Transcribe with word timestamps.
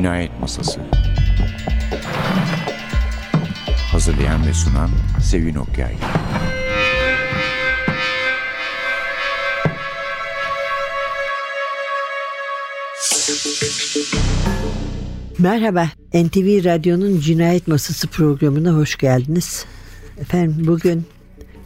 Cinayet 0.00 0.40
Masası 0.40 0.80
Hazırlayan 3.92 4.46
ve 4.46 4.54
sunan 4.54 4.90
Sevin 5.22 5.54
Okyay 5.54 5.94
Merhaba, 15.38 15.88
NTV 16.14 16.64
Radyo'nun 16.64 17.20
Cinayet 17.20 17.68
Masası 17.68 18.08
programına 18.08 18.72
hoş 18.72 18.96
geldiniz. 18.98 19.64
Efendim 20.20 20.66
bugün 20.66 21.04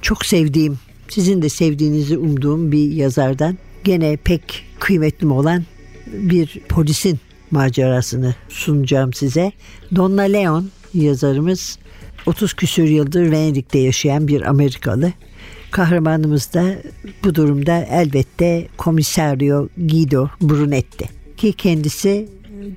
çok 0.02 0.26
sevdiğim, 0.26 0.78
sizin 1.08 1.42
de 1.42 1.48
sevdiğinizi 1.48 2.18
umduğum 2.18 2.72
bir 2.72 2.90
yazardan 2.90 3.58
gene 3.84 4.16
pek 4.16 4.66
kıymetli 4.80 5.26
olan 5.26 5.64
bir 6.06 6.60
polisin 6.68 7.20
macerasını 7.50 8.34
sunacağım 8.48 9.12
size. 9.12 9.52
Donna 9.96 10.22
Leon 10.22 10.70
yazarımız 10.94 11.78
30 12.26 12.54
küsür 12.54 12.84
yıldır 12.84 13.30
Venedik'te 13.30 13.78
yaşayan 13.78 14.28
bir 14.28 14.42
Amerikalı. 14.42 15.12
Kahramanımız 15.70 16.54
da 16.54 16.74
bu 17.24 17.34
durumda 17.34 17.86
elbette 17.90 18.68
Komisario 18.76 19.68
Guido 19.76 20.28
Brunetti 20.40 21.08
ki 21.36 21.52
kendisi 21.52 22.28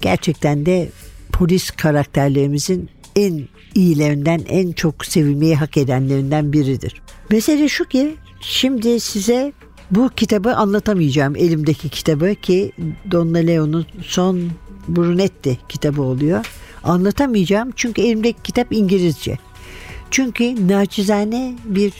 gerçekten 0.01 0.65
de 0.65 0.89
polis 1.31 1.71
karakterlerimizin 1.71 2.89
en 3.15 3.47
iyilerinden, 3.75 4.41
en 4.47 4.71
çok 4.71 5.05
sevilmeyi 5.05 5.55
hak 5.55 5.77
edenlerinden 5.77 6.53
biridir. 6.53 7.01
Mesele 7.31 7.69
şu 7.69 7.85
ki 7.85 8.15
şimdi 8.41 8.99
size 8.99 9.53
bu 9.91 10.09
kitabı 10.09 10.55
anlatamayacağım. 10.55 11.35
Elimdeki 11.35 11.89
kitabı 11.89 12.35
ki 12.35 12.71
Donna 13.11 13.37
Leon'un 13.37 13.85
son 14.01 14.41
Brunetti 14.87 15.57
kitabı 15.69 16.01
oluyor. 16.01 16.45
Anlatamayacağım 16.83 17.71
çünkü 17.75 18.01
elimdeki 18.01 18.41
kitap 18.43 18.67
İngilizce. 18.73 19.37
Çünkü 20.11 20.67
naçizane 20.67 21.55
bir 21.65 21.93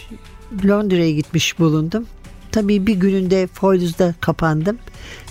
Londra'ya 0.66 1.12
gitmiş 1.12 1.60
bulundum. 1.60 2.06
Tabii 2.52 2.88
bir 2.88 2.96
gününde 2.96 3.48
Foyles'da 3.48 4.16
kapandım 4.22 4.78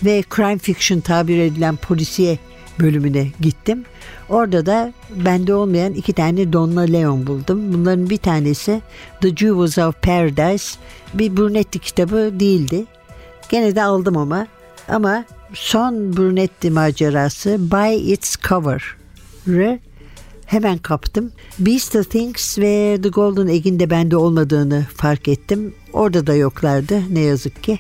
ve 0.04 0.24
crime 0.36 0.58
fiction 0.58 1.00
tabir 1.00 1.38
edilen 1.38 1.76
polisiye 1.76 2.38
bölümüne 2.80 3.26
gittim. 3.40 3.84
Orada 4.28 4.66
da 4.66 4.92
bende 5.16 5.54
olmayan 5.54 5.92
iki 5.92 6.12
tane 6.12 6.52
Donna 6.52 6.80
Leon 6.80 7.26
buldum. 7.26 7.72
Bunların 7.72 8.10
bir 8.10 8.16
tanesi 8.16 8.82
The 9.20 9.36
Jewels 9.36 9.78
of 9.78 10.02
Paradise 10.02 10.78
bir 11.14 11.36
Brunetti 11.36 11.78
kitabı 11.78 12.40
değildi. 12.40 12.84
Gene 13.48 13.76
de 13.76 13.82
aldım 13.82 14.16
ama. 14.16 14.46
Ama 14.88 15.24
son 15.54 16.16
Brunetti 16.16 16.70
macerası 16.70 17.58
By 17.72 18.12
Its 18.12 18.36
Cover'ı 18.36 19.78
hemen 20.46 20.78
kaptım. 20.78 21.32
Beast 21.58 21.96
of 21.96 22.10
Things 22.10 22.58
ve 22.58 22.98
The 23.02 23.08
Golden 23.08 23.46
Egg'in 23.46 23.78
de 23.80 23.90
bende 23.90 24.16
olmadığını 24.16 24.86
fark 24.96 25.28
ettim. 25.28 25.74
Orada 25.92 26.26
da 26.26 26.34
yoklardı 26.34 27.02
ne 27.10 27.20
yazık 27.20 27.62
ki. 27.62 27.78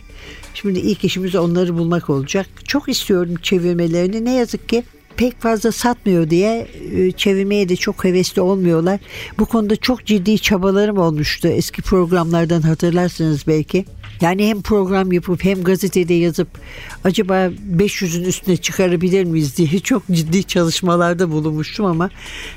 Şimdi 0.56 0.78
ilk 0.78 1.04
işimiz 1.04 1.34
onları 1.34 1.78
bulmak 1.78 2.10
olacak. 2.10 2.46
Çok 2.64 2.88
istiyorum 2.88 3.34
çevirmelerini. 3.42 4.24
Ne 4.24 4.34
yazık 4.34 4.68
ki 4.68 4.84
pek 5.16 5.40
fazla 5.40 5.72
satmıyor 5.72 6.30
diye 6.30 6.68
e, 6.92 7.12
çevirmeye 7.12 7.68
de 7.68 7.76
çok 7.76 8.04
hevesli 8.04 8.42
olmuyorlar. 8.42 9.00
Bu 9.38 9.46
konuda 9.46 9.76
çok 9.76 10.06
ciddi 10.06 10.38
çabalarım 10.38 10.98
olmuştu. 10.98 11.48
Eski 11.48 11.82
programlardan 11.82 12.62
hatırlarsınız 12.62 13.46
belki. 13.46 13.84
Yani 14.20 14.48
hem 14.48 14.62
program 14.62 15.12
yapıp 15.12 15.44
hem 15.44 15.64
gazetede 15.64 16.14
yazıp 16.14 16.48
acaba 17.04 17.34
500'ün 17.76 18.24
üstüne 18.24 18.56
çıkarabilir 18.56 19.24
miyiz 19.24 19.56
diye 19.56 19.78
çok 19.78 20.02
ciddi 20.12 20.44
çalışmalarda 20.44 21.30
bulunmuştum 21.30 21.86
ama 21.86 22.10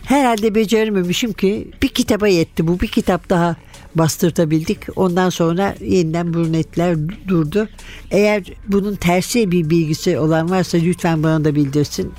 herhalde 0.03 0.56
becerememişim 0.56 1.34
ki 1.34 1.68
bir 1.81 1.88
kitaba 1.88 2.28
yetti 2.28 2.68
bu 2.68 2.79
bir 2.79 2.88
kitap 2.88 3.29
daha 3.29 3.56
bastırtabildik. 3.95 4.79
Ondan 4.95 5.29
sonra 5.29 5.75
yeniden 5.81 6.33
brunetler 6.33 6.97
durdu. 7.27 7.69
Eğer 8.11 8.44
bunun 8.67 8.95
tersi 8.95 9.51
bir 9.51 9.69
bilgisi 9.69 10.19
olan 10.19 10.50
varsa 10.50 10.77
lütfen 10.77 11.23
bana 11.23 11.45
da 11.45 11.55
bildirsin. 11.55 12.11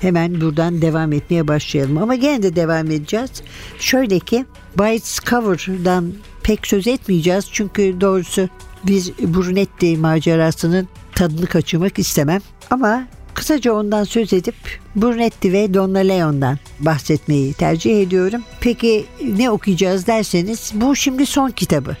Hemen 0.00 0.40
buradan 0.40 0.82
devam 0.82 1.12
etmeye 1.12 1.48
başlayalım. 1.48 1.98
Ama 1.98 2.14
gene 2.14 2.42
de 2.42 2.56
devam 2.56 2.90
edeceğiz. 2.90 3.30
Şöyle 3.78 4.18
ki 4.18 4.46
Bites 4.78 5.18
Cover'dan 5.20 6.12
pek 6.42 6.66
söz 6.66 6.86
etmeyeceğiz. 6.86 7.44
Çünkü 7.52 8.00
doğrusu 8.00 8.48
bir 8.86 9.12
Brunetti 9.34 9.96
macerasının 9.96 10.88
tadını 11.14 11.46
kaçırmak 11.46 11.98
istemem. 11.98 12.40
Ama 12.70 13.06
kısaca 13.42 13.72
ondan 13.72 14.04
söz 14.04 14.32
edip 14.32 14.54
Brunetti 14.96 15.52
ve 15.52 15.74
Donna 15.74 15.98
Leon'dan 15.98 16.58
bahsetmeyi 16.80 17.52
tercih 17.52 18.02
ediyorum. 18.02 18.42
Peki 18.60 19.04
ne 19.36 19.50
okuyacağız 19.50 20.06
derseniz 20.06 20.72
bu 20.74 20.96
şimdi 20.96 21.26
son 21.26 21.50
kitabı. 21.50 21.96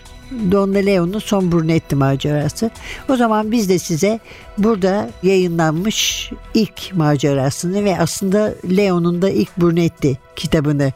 Donna 0.52 0.78
Leon'un 0.78 1.18
son 1.18 1.52
Brunetti 1.52 1.96
macerası. 1.96 2.70
O 3.08 3.16
zaman 3.16 3.52
biz 3.52 3.68
de 3.68 3.78
size 3.78 4.20
burada 4.58 5.10
yayınlanmış 5.22 6.30
ilk 6.54 6.94
macerasını 6.94 7.84
ve 7.84 7.98
aslında 7.98 8.54
Leon'un 8.76 9.22
da 9.22 9.30
ilk 9.30 9.56
Brunetti 9.56 10.18
kitabını 10.36 10.92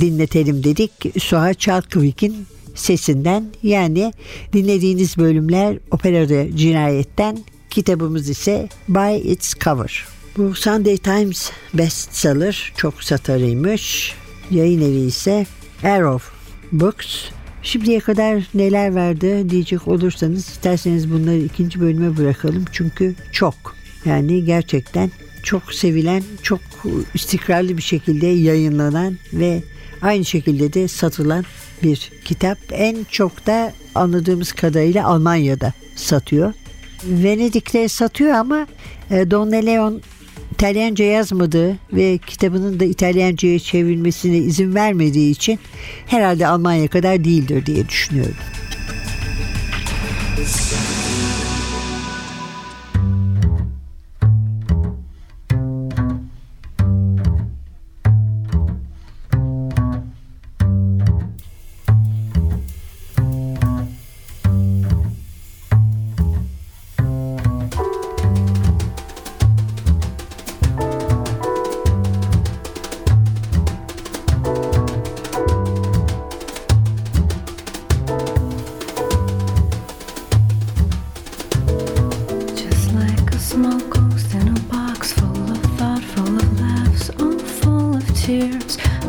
dinletelim 0.00 0.64
dedik. 0.64 0.92
Suha 1.22 1.54
Çalkıvik'in 1.54 2.46
sesinden 2.74 3.44
yani 3.62 4.12
dinlediğiniz 4.52 5.18
bölümler 5.18 5.78
operada 5.90 6.56
cinayetten 6.56 7.38
kitabımız 7.70 8.28
ise 8.28 8.68
By 8.88 9.32
Its 9.32 9.54
Cover. 9.54 10.06
Bu 10.36 10.54
Sunday 10.54 10.96
Times 10.96 11.50
bestseller 11.74 12.72
çok 12.76 13.02
satarıymış. 13.02 14.14
Yayın 14.50 14.80
evi 14.80 15.06
ise 15.06 15.46
Arrow 15.82 16.24
Books. 16.72 17.24
Şimdiye 17.62 18.00
kadar 18.00 18.42
neler 18.54 18.94
verdi 18.94 19.50
diyecek 19.50 19.88
olursanız 19.88 20.48
isterseniz 20.48 21.12
bunları 21.12 21.38
ikinci 21.38 21.80
bölüme 21.80 22.16
bırakalım. 22.16 22.64
Çünkü 22.72 23.14
çok 23.32 23.54
yani 24.04 24.44
gerçekten 24.44 25.10
çok 25.42 25.72
sevilen, 25.72 26.22
çok 26.42 26.60
istikrarlı 27.14 27.76
bir 27.76 27.82
şekilde 27.82 28.26
yayınlanan 28.26 29.16
ve 29.32 29.62
aynı 30.02 30.24
şekilde 30.24 30.72
de 30.72 30.88
satılan 30.88 31.44
bir 31.82 32.10
kitap. 32.24 32.58
En 32.72 33.06
çok 33.10 33.46
da 33.46 33.72
anladığımız 33.94 34.52
kadarıyla 34.52 35.06
Almanya'da 35.06 35.72
satıyor. 35.96 36.52
Venedik'te 37.04 37.88
satıyor 37.88 38.34
ama 38.34 38.66
e, 39.10 39.30
Don 39.30 39.52
Leon 39.52 40.02
İtalyanca 40.52 41.04
yazmadığı 41.04 41.76
ve 41.92 42.18
kitabının 42.18 42.80
da 42.80 42.84
İtalyanca'ya 42.84 43.58
çevrilmesine 43.58 44.36
izin 44.38 44.74
vermediği 44.74 45.30
için 45.30 45.58
herhalde 46.06 46.46
Almanya 46.46 46.88
kadar 46.88 47.24
değildir 47.24 47.66
diye 47.66 47.88
düşünüyorum. 47.88 48.34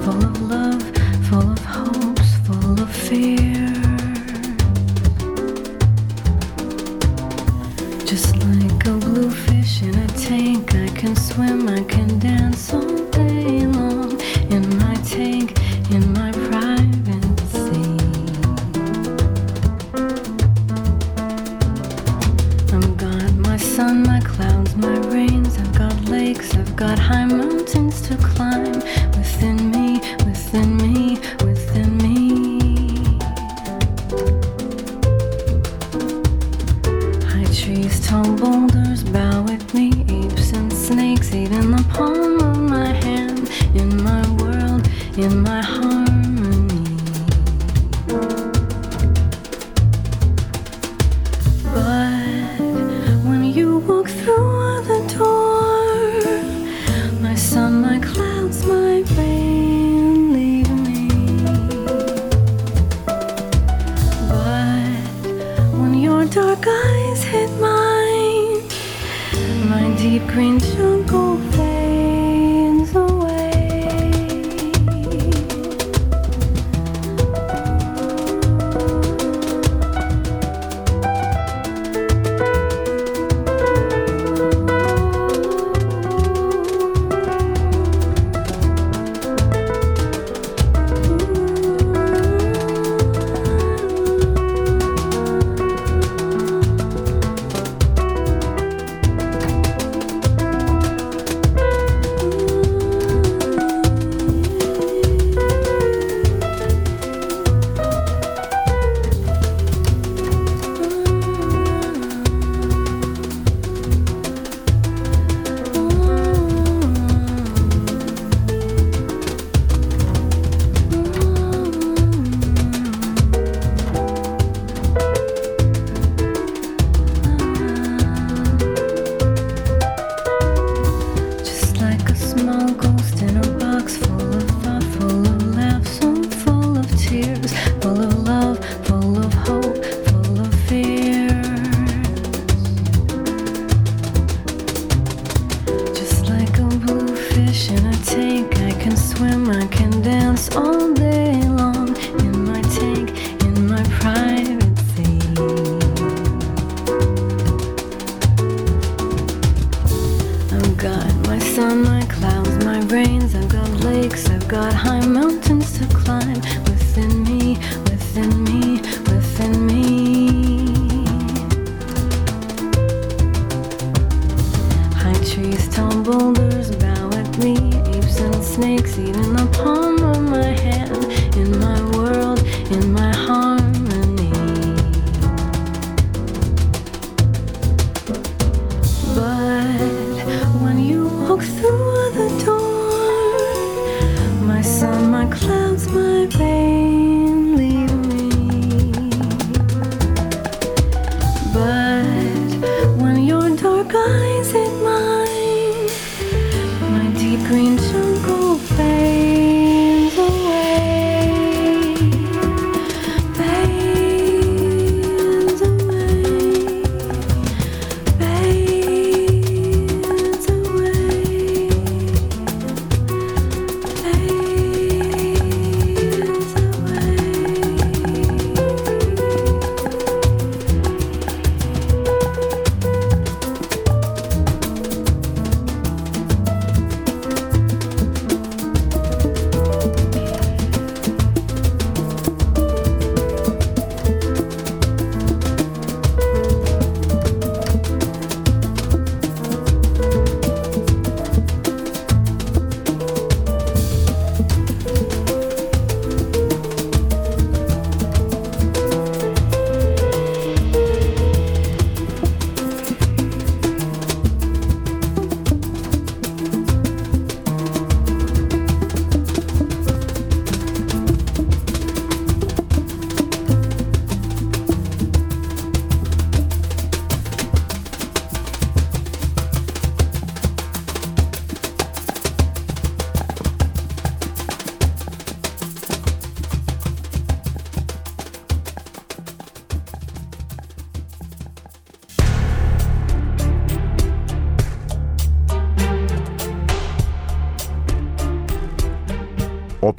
full 0.03 0.23
of 0.23 0.41
love, 0.41 0.83
full 1.29 1.51
of 1.51 1.63
hopes, 1.63 2.35
full 2.45 2.81
of 2.81 2.91
fear. 2.91 3.67
Just 8.05 8.35
like 8.37 8.87
a 8.87 8.97
blue 8.97 9.29
fish 9.29 9.83
in 9.83 9.95
a 9.95 10.07
tank, 10.07 10.73
I 10.73 10.87
can 10.99 11.15
swim, 11.15 11.69
I 11.69 11.83
can 11.83 12.17
dance. 12.19 12.71
Dark 66.41 66.65
eyes 66.67 67.23
hit 67.23 67.51
mine, 67.59 68.63
my 69.69 69.95
deep 69.95 70.25
green 70.25 70.57
jungle 70.59 71.30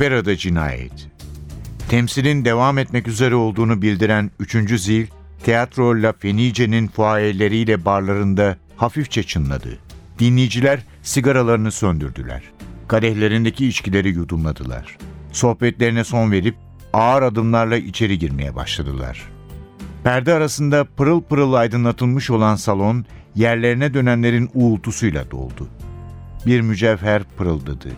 Operada 0.02 0.36
cinayet. 0.36 1.08
Temsilin 1.88 2.44
devam 2.44 2.78
etmek 2.78 3.08
üzere 3.08 3.34
olduğunu 3.34 3.82
bildiren 3.82 4.30
3. 4.40 4.80
zil, 4.80 5.06
tiyatro 5.44 6.02
La 6.02 6.12
Fenice'nin 6.12 6.88
fuayeleriyle 6.88 7.84
barlarında 7.84 8.56
hafifçe 8.76 9.22
çınladı. 9.22 9.78
Dinleyiciler 10.18 10.80
sigaralarını 11.02 11.72
söndürdüler. 11.72 12.42
Kadehlerindeki 12.88 13.68
içkileri 13.68 14.08
yudumladılar. 14.08 14.98
Sohbetlerine 15.32 16.04
son 16.04 16.32
verip 16.32 16.54
ağır 16.92 17.22
adımlarla 17.22 17.76
içeri 17.76 18.18
girmeye 18.18 18.54
başladılar. 18.54 19.22
Perde 20.04 20.34
arasında 20.34 20.84
pırıl 20.84 21.22
pırıl 21.22 21.52
aydınlatılmış 21.52 22.30
olan 22.30 22.56
salon 22.56 23.04
yerlerine 23.34 23.94
dönenlerin 23.94 24.50
uğultusuyla 24.54 25.30
doldu. 25.30 25.68
Bir 26.46 26.60
mücevher 26.60 27.22
pırıldadı. 27.36 27.88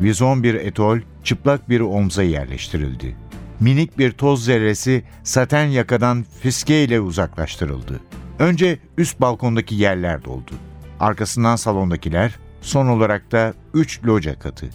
Vizon 0.00 0.42
bir 0.42 0.54
etol 0.54 0.98
çıplak 1.24 1.70
bir 1.70 1.80
omza 1.80 2.22
yerleştirildi. 2.22 3.16
Minik 3.60 3.98
bir 3.98 4.12
toz 4.12 4.44
zerresi 4.44 5.04
saten 5.22 5.66
yakadan 5.66 6.24
fiskeyle 6.40 7.00
uzaklaştırıldı. 7.00 8.00
Önce 8.38 8.78
üst 8.98 9.20
balkondaki 9.20 9.74
yerler 9.74 10.24
doldu. 10.24 10.52
Arkasından 11.00 11.56
salondakiler, 11.56 12.38
son 12.60 12.86
olarak 12.86 13.32
da 13.32 13.54
üç 13.74 14.04
loca 14.04 14.38
katı. 14.38 14.66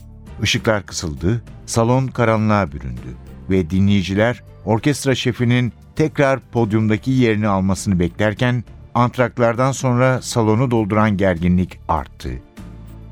Işıklar 0.43 0.85
kısıldı, 0.85 1.41
salon 1.65 2.07
karanlığa 2.07 2.71
büründü 2.71 3.15
ve 3.49 3.69
dinleyiciler 3.69 4.43
orkestra 4.65 5.15
şefinin 5.15 5.73
tekrar 5.95 6.39
podyumdaki 6.39 7.11
yerini 7.11 7.47
almasını 7.47 7.99
beklerken 7.99 8.63
antraklardan 8.95 9.71
sonra 9.71 10.21
salonu 10.21 10.71
dolduran 10.71 11.17
gerginlik 11.17 11.79
arttı. 11.87 12.29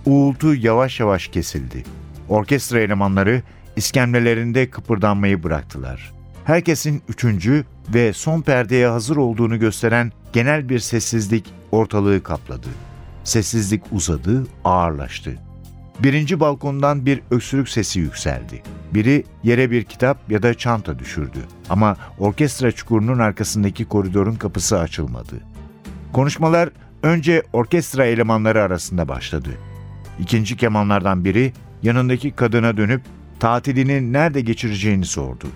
Uğultu 0.06 0.56
yavaş 0.56 1.00
yavaş 1.00 1.27
kesildi. 1.27 1.84
Orkestra 2.30 2.80
elemanları 2.80 3.42
iskemlelerinde 3.76 4.70
kıpırdanmayı 4.70 5.44
bıraktılar. 5.44 6.14
Herkesin 6.46 7.02
üçüncü, 7.10 7.66
ve 7.94 8.14
son 8.14 8.42
perdeye 8.42 8.88
hazır 8.88 9.18
olduğunu 9.18 9.60
gösteren 9.60 10.12
genel 10.34 10.70
bir 10.70 10.80
sessizlik 10.80 11.54
ortalığı 11.72 12.24
kapladı. 12.24 12.68
Sessizlik 13.24 13.84
uzadı, 13.92 14.48
ağırlaştı. 14.64 15.36
Birinci 16.00 16.40
balkondan 16.40 17.06
bir 17.06 17.22
öksürük 17.32 17.70
sesi 17.70 18.00
yükseldi. 18.00 18.64
Biri 18.94 19.24
yere 19.44 19.72
bir 19.72 19.84
kitap 19.84 20.32
ya 20.32 20.44
da 20.44 20.54
çanta 20.54 21.00
düşürdü. 21.00 21.40
Ama 21.70 21.98
orkestra 22.20 22.72
çukurunun 22.72 23.20
arkasındaki 23.20 23.86
koridorun 23.86 24.36
kapısı 24.36 24.80
açılmadı. 24.80 25.36
Konuşmalar 26.14 26.70
önce 27.04 27.44
orkestra 27.54 28.06
elemanları 28.06 28.64
arasında 28.64 29.08
başladı. 29.08 29.50
İkinci 30.20 30.58
kemanlardan 30.58 31.26
biri 31.26 31.54
yanındaki 31.84 32.32
kadına 32.32 32.78
dönüp 32.78 33.02
tatilini 33.40 34.14
nerede 34.14 34.42
geçireceğini 34.42 35.06
sordu. 35.06 35.48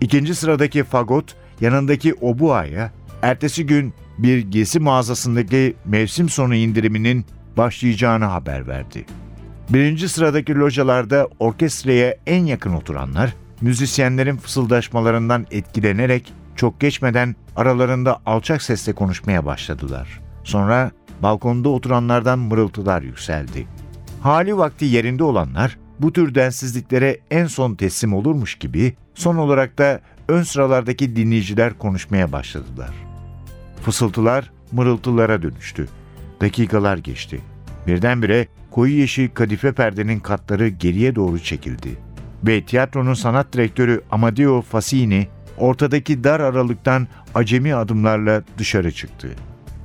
İkinci 0.00 0.34
sıradaki 0.34 0.84
fagot 0.84 1.36
yanındaki 1.60 2.14
obuaya 2.14 2.92
ertesi 3.22 3.66
gün 3.66 3.94
bir 4.18 4.38
giysi 4.38 4.80
mağazasındaki 4.80 5.74
mevsim 5.84 6.28
sonu 6.28 6.54
indiriminin 6.54 7.26
başlayacağını 7.56 8.24
haber 8.24 8.68
verdi. 8.68 9.06
Birinci 9.70 10.08
sıradaki 10.08 10.54
localarda 10.54 11.28
orkestraya 11.38 12.16
en 12.26 12.44
yakın 12.44 12.72
oturanlar, 12.72 13.34
müzisyenlerin 13.60 14.36
fısıldaşmalarından 14.36 15.46
etkilenerek 15.50 16.32
çok 16.56 16.80
geçmeden 16.80 17.36
aralarında 17.56 18.20
alçak 18.26 18.62
sesle 18.62 18.92
konuşmaya 18.92 19.46
başladılar. 19.46 20.20
Sonra 20.44 20.90
balkonda 21.22 21.68
oturanlardan 21.68 22.38
mırıltılar 22.38 23.02
yükseldi. 23.02 23.66
Hali 24.20 24.56
vakti 24.56 24.84
yerinde 24.84 25.24
olanlar 25.24 25.78
bu 26.00 26.12
tür 26.12 26.34
densizliklere 26.34 27.18
en 27.30 27.46
son 27.46 27.74
teslim 27.74 28.14
olurmuş 28.14 28.54
gibi 28.54 28.94
son 29.14 29.36
olarak 29.36 29.78
da 29.78 30.00
ön 30.28 30.42
sıralardaki 30.42 31.16
dinleyiciler 31.16 31.78
konuşmaya 31.78 32.32
başladılar. 32.32 32.90
Fısıltılar 33.82 34.52
mırıltılara 34.72 35.42
dönüştü. 35.42 35.88
Dakikalar 36.40 36.98
geçti. 36.98 37.40
Birdenbire 37.86 38.48
koyu 38.70 38.98
yeşil 38.98 39.28
kadife 39.28 39.72
perdenin 39.72 40.20
katları 40.20 40.68
geriye 40.68 41.14
doğru 41.14 41.38
çekildi. 41.38 41.98
Ve 42.46 42.64
tiyatronun 42.64 43.14
sanat 43.14 43.52
direktörü 43.52 44.02
Amadeo 44.10 44.62
Fasini 44.62 45.28
ortadaki 45.58 46.24
dar 46.24 46.40
aralıktan 46.40 47.08
acemi 47.34 47.74
adımlarla 47.74 48.42
dışarı 48.58 48.92
çıktı. 48.92 49.28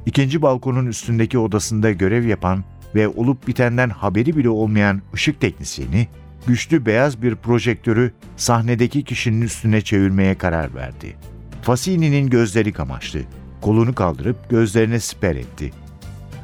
İkinci 0.05 0.41
balkonun 0.41 0.85
üstündeki 0.85 1.37
odasında 1.37 1.91
görev 1.91 2.25
yapan 2.25 2.63
ve 2.95 3.07
olup 3.07 3.47
bitenden 3.47 3.89
haberi 3.89 4.37
bile 4.37 4.49
olmayan 4.49 5.01
ışık 5.13 5.41
teknisyeni, 5.41 6.07
güçlü 6.47 6.85
beyaz 6.85 7.21
bir 7.21 7.35
projektörü 7.35 8.11
sahnedeki 8.37 9.03
kişinin 9.03 9.41
üstüne 9.41 9.81
çevirmeye 9.81 10.35
karar 10.35 10.75
verdi. 10.75 11.15
Fasini'nin 11.61 12.29
gözleri 12.29 12.73
kamaştı. 12.73 13.21
Kolunu 13.61 13.95
kaldırıp 13.95 14.49
gözlerine 14.49 14.99
siper 14.99 15.35
etti. 15.35 15.71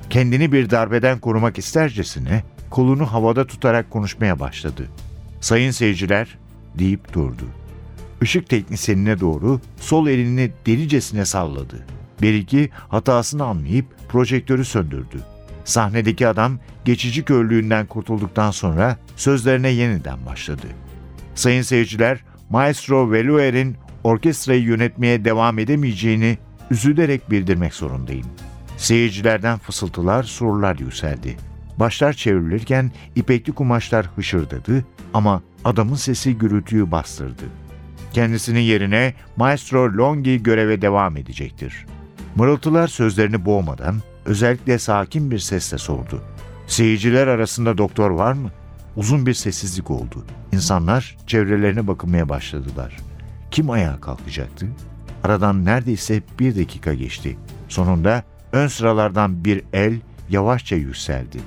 Kendini 0.09 0.51
bir 0.51 0.69
darbeden 0.69 1.19
korumak 1.19 1.57
istercesine 1.57 2.43
kolunu 2.69 3.05
havada 3.05 3.47
tutarak 3.47 3.91
konuşmaya 3.91 4.39
başladı. 4.39 4.87
Sayın 5.41 5.71
seyirciler 5.71 6.37
deyip 6.79 7.13
durdu. 7.13 7.43
Işık 8.21 8.49
teknisyenine 8.49 9.19
doğru 9.19 9.59
sol 9.77 10.07
elini 10.07 10.51
delicesine 10.65 11.25
salladı. 11.25 11.85
Beriki 12.21 12.69
hatasını 12.89 13.43
anlayıp 13.43 13.85
projektörü 14.09 14.65
söndürdü. 14.65 15.17
Sahnedeki 15.65 16.27
adam 16.27 16.59
geçici 16.85 17.25
körlüğünden 17.25 17.85
kurtulduktan 17.85 18.51
sonra 18.51 18.97
sözlerine 19.15 19.69
yeniden 19.69 20.25
başladı. 20.25 20.67
Sayın 21.35 21.61
seyirciler, 21.61 22.23
Maestro 22.49 23.11
Veluer'in 23.11 23.77
orkestrayı 24.03 24.63
yönetmeye 24.63 25.25
devam 25.25 25.59
edemeyeceğini 25.59 26.37
üzülerek 26.71 27.31
bildirmek 27.31 27.73
zorundayım. 27.73 28.27
Seyircilerden 28.77 29.57
fısıltılar, 29.57 30.23
sorular 30.23 30.75
yükseldi. 30.79 31.37
Başlar 31.77 32.13
çevrilirken 32.13 32.91
ipekli 33.15 33.53
kumaşlar 33.53 34.05
hışırdadı 34.15 34.85
ama 35.13 35.41
adamın 35.65 35.95
sesi 35.95 36.37
gürültüyü 36.37 36.91
bastırdı. 36.91 37.43
Kendisinin 38.13 38.59
yerine 38.59 39.13
Maestro 39.35 39.97
Longi 39.97 40.43
göreve 40.43 40.81
devam 40.81 41.17
edecektir. 41.17 41.85
Mırıltılar 42.35 42.87
sözlerini 42.87 43.45
boğmadan 43.45 43.95
özellikle 44.31 44.79
sakin 44.79 45.31
bir 45.31 45.39
sesle 45.39 45.77
sordu. 45.77 46.21
Seyirciler 46.67 47.27
arasında 47.27 47.77
doktor 47.77 48.11
var 48.11 48.33
mı? 48.33 48.51
Uzun 48.95 49.25
bir 49.25 49.33
sessizlik 49.33 49.91
oldu. 49.91 50.25
İnsanlar 50.51 51.17
çevrelerine 51.27 51.87
bakınmaya 51.87 52.29
başladılar. 52.29 52.97
Kim 53.51 53.69
ayağa 53.69 54.01
kalkacaktı? 54.01 54.67
Aradan 55.23 55.65
neredeyse 55.65 56.21
bir 56.39 56.55
dakika 56.55 56.93
geçti. 56.93 57.37
Sonunda 57.69 58.23
ön 58.51 58.67
sıralardan 58.67 59.45
bir 59.45 59.63
el 59.73 59.93
yavaşça 60.29 60.75
yükseldi. 60.75 61.37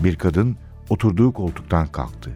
Bir 0.00 0.16
kadın 0.16 0.56
oturduğu 0.88 1.32
koltuktan 1.32 1.86
kalktı. 1.86 2.30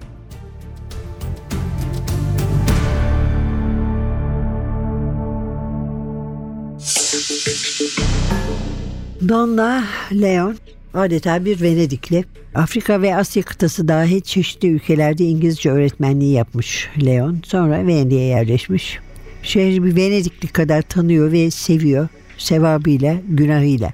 Donna 9.20 9.84
Leon 10.12 10.56
adeta 10.94 11.44
bir 11.44 11.62
Venedikli. 11.62 12.24
Afrika 12.54 13.02
ve 13.02 13.16
Asya 13.16 13.42
kıtası 13.42 13.88
dahil 13.88 14.20
çeşitli 14.20 14.68
ülkelerde 14.68 15.24
İngilizce 15.24 15.70
öğretmenliği 15.70 16.32
yapmış 16.32 16.88
Leon. 17.04 17.38
Sonra 17.44 17.86
Venedik'e 17.86 18.20
yerleşmiş. 18.20 18.98
Şehri 19.42 19.84
bir 19.84 19.96
Venedikli 19.96 20.48
kadar 20.48 20.82
tanıyor 20.82 21.32
ve 21.32 21.50
seviyor. 21.50 22.08
Sevabıyla, 22.38 23.16
günahıyla. 23.28 23.92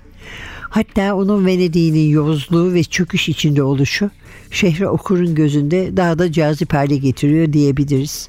Hatta 0.60 1.14
onun 1.14 1.46
Venedik'in 1.46 2.08
yozluğu 2.10 2.74
ve 2.74 2.84
çöküş 2.84 3.28
içinde 3.28 3.62
oluşu 3.62 4.10
şehri 4.50 4.88
okurun 4.88 5.34
gözünde 5.34 5.96
daha 5.96 6.18
da 6.18 6.32
cazip 6.32 6.74
hale 6.74 6.96
getiriyor 6.96 7.52
diyebiliriz. 7.52 8.28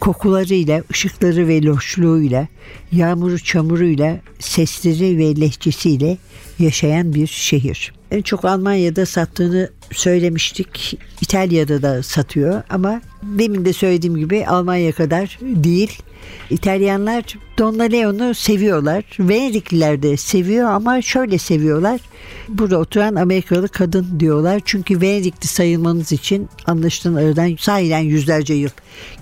Kokularıyla, 0.00 0.82
ışıkları 0.90 1.48
ve 1.48 1.62
loşluğuyla, 1.62 2.46
yağmuru 2.92 3.38
çamuruyla, 3.38 4.20
sesleri 4.38 5.18
ve 5.18 5.40
lehçesiyle 5.40 6.18
yaşayan 6.58 7.14
bir 7.14 7.26
şehir. 7.26 7.92
En 8.10 8.22
çok 8.22 8.44
Almanya'da 8.44 9.06
sattığını 9.06 9.70
söylemiştik. 9.92 10.98
İtalya'da 11.20 11.82
da 11.82 12.02
satıyor 12.02 12.62
ama 12.70 13.00
demin 13.22 13.64
de 13.64 13.72
söylediğim 13.72 14.16
gibi 14.16 14.46
Almanya 14.46 14.92
kadar 14.92 15.38
değil. 15.42 16.02
İtalyanlar 16.50 17.24
Donna 17.58 17.82
Leon'u 17.82 18.34
seviyorlar. 18.34 19.04
Venedikliler 19.20 20.02
de 20.02 20.16
seviyor 20.16 20.70
ama 20.70 21.02
şöyle 21.02 21.38
seviyorlar. 21.38 22.00
Burada 22.48 22.78
oturan 22.78 23.14
Amerikalı 23.14 23.68
kadın 23.68 24.20
diyorlar. 24.20 24.60
Çünkü 24.64 25.00
Venedikli 25.00 25.46
sayılmanız 25.46 26.12
için 26.12 26.48
anlaşılan 26.66 27.14
aradan 27.14 27.56
sahiden 27.60 27.98
yüzlerce 27.98 28.54
yıl 28.54 28.70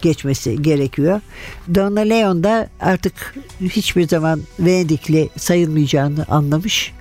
geçmesi 0.03 0.63
gerekiyor. 0.63 1.21
Donna 1.75 2.01
Leon 2.01 2.45
da 2.45 2.69
artık 2.81 3.35
hiçbir 3.61 4.09
zaman 4.09 4.41
Venedikli 4.61 5.29
sayılmayacağını 5.37 6.25
anlamış. 6.29 6.93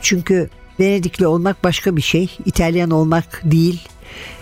Çünkü 0.00 0.50
Venedikli 0.80 1.26
olmak 1.26 1.64
başka 1.64 1.96
bir 1.96 2.02
şey. 2.02 2.36
İtalyan 2.46 2.90
olmak 2.90 3.42
değil. 3.44 3.80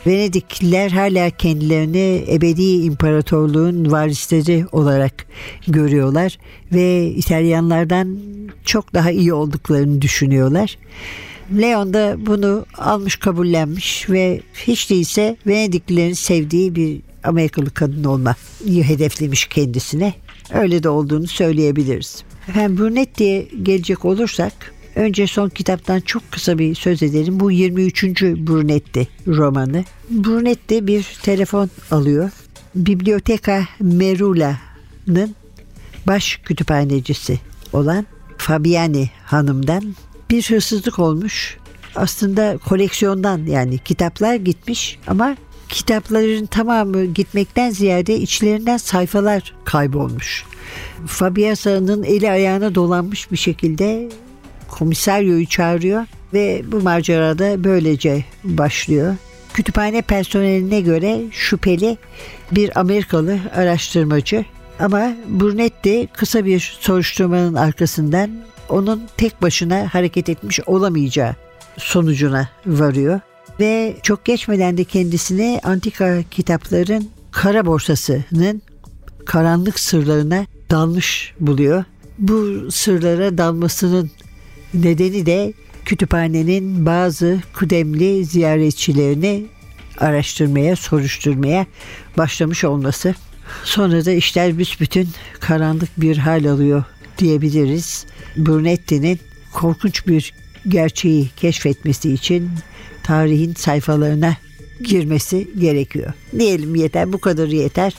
Venedikliler 0.06 0.90
hala 0.90 1.30
kendilerini 1.30 2.24
ebedi 2.28 2.62
imparatorluğun 2.62 3.90
varisleri 3.90 4.66
olarak 4.72 5.26
görüyorlar 5.68 6.38
ve 6.72 7.06
İtalyanlardan 7.06 8.18
çok 8.64 8.94
daha 8.94 9.10
iyi 9.10 9.32
olduklarını 9.32 10.02
düşünüyorlar. 10.02 10.78
Leon 11.60 11.94
da 11.94 12.16
bunu 12.26 12.66
almış 12.78 13.16
kabullenmiş 13.16 14.10
ve 14.10 14.40
hiç 14.66 14.90
değilse 14.90 15.36
Venediklilerin 15.46 16.12
sevdiği 16.12 16.74
bir 16.74 17.00
Amerikalı 17.24 17.70
kadın 17.70 18.04
olmayı 18.04 18.82
hedeflemiş 18.84 19.46
kendisine. 19.46 20.14
Öyle 20.54 20.82
de 20.82 20.88
olduğunu 20.88 21.26
söyleyebiliriz. 21.26 22.24
Efendim 22.48 22.78
Brunetti'ye 22.78 23.48
gelecek 23.62 24.04
olursak 24.04 24.76
Önce 24.96 25.26
son 25.26 25.48
kitaptan 25.48 26.00
çok 26.00 26.32
kısa 26.32 26.58
bir 26.58 26.74
söz 26.74 27.02
edelim. 27.02 27.40
Bu 27.40 27.50
23. 27.50 28.04
Brunetti 28.22 29.08
romanı. 29.26 29.84
Brunetti 30.10 30.86
bir 30.86 31.16
telefon 31.22 31.70
alıyor. 31.90 32.30
Biblioteka 32.74 33.62
Merula'nın 33.80 35.34
baş 36.06 36.40
kütüphanecisi 36.44 37.40
olan 37.72 38.06
Fabiani 38.38 39.10
Hanım'dan 39.24 39.94
bir 40.30 40.42
hırsızlık 40.42 40.98
olmuş. 40.98 41.56
Aslında 41.96 42.58
koleksiyondan 42.68 43.46
yani 43.46 43.78
kitaplar 43.78 44.34
gitmiş 44.34 44.98
ama 45.06 45.36
kitapların 45.68 46.46
tamamı 46.46 47.04
gitmekten 47.04 47.70
ziyade 47.70 48.16
içlerinden 48.16 48.76
sayfalar 48.76 49.54
kaybolmuş. 49.64 50.44
Fabiasa'nın 51.06 52.02
eli 52.02 52.30
ayağına 52.30 52.74
dolanmış 52.74 53.32
bir 53.32 53.36
şekilde 53.36 54.08
komiseryoyu 54.68 55.46
çağırıyor 55.46 56.06
ve 56.32 56.62
bu 56.66 56.80
macerada 56.80 57.64
böylece 57.64 58.24
başlıyor. 58.44 59.14
Kütüphane 59.54 60.02
personeline 60.02 60.80
göre 60.80 61.22
şüpheli 61.30 61.98
bir 62.52 62.80
Amerikalı 62.80 63.38
araştırmacı 63.54 64.44
Ama 64.80 65.12
Brunetti 65.28 66.08
kısa 66.12 66.44
bir 66.44 66.78
soruşturmanın 66.80 67.54
arkasından 67.54 68.30
onun 68.68 69.02
tek 69.16 69.42
başına 69.42 69.94
hareket 69.94 70.28
etmiş 70.28 70.60
olamayacağı 70.66 71.34
sonucuna 71.76 72.48
varıyor. 72.66 73.20
Ve 73.60 73.96
çok 74.02 74.24
geçmeden 74.24 74.78
de 74.78 74.84
kendisini 74.84 75.60
antika 75.62 76.22
kitapların 76.30 77.08
kara 77.30 77.66
borsasının 77.66 78.62
karanlık 79.26 79.80
sırlarına 79.80 80.46
dalmış 80.70 81.34
buluyor. 81.40 81.84
Bu 82.18 82.70
sırlara 82.70 83.38
dalmasının 83.38 84.10
nedeni 84.74 85.26
de 85.26 85.52
kütüphanenin 85.84 86.86
bazı 86.86 87.40
kıdemli 87.52 88.24
ziyaretçilerini 88.24 89.46
araştırmaya, 89.98 90.76
soruşturmaya 90.76 91.66
başlamış 92.18 92.64
olması. 92.64 93.14
Sonra 93.64 94.04
da 94.04 94.10
işler 94.10 94.58
büsbütün 94.58 95.08
karanlık 95.40 96.00
bir 96.00 96.16
hal 96.16 96.44
alıyor 96.44 96.84
diyebiliriz. 97.18 98.06
Brunetti'nin 98.36 99.20
korkunç 99.52 100.06
bir 100.06 100.34
gerçeği 100.68 101.30
keşfetmesi 101.36 102.12
için 102.12 102.50
tarihin 103.06 103.54
sayfalarına 103.54 104.36
girmesi 104.84 105.48
gerekiyor. 105.58 106.12
Diyelim 106.38 106.74
yeter 106.74 107.12
bu 107.12 107.18
kadar 107.18 107.48
yeter. 107.48 107.94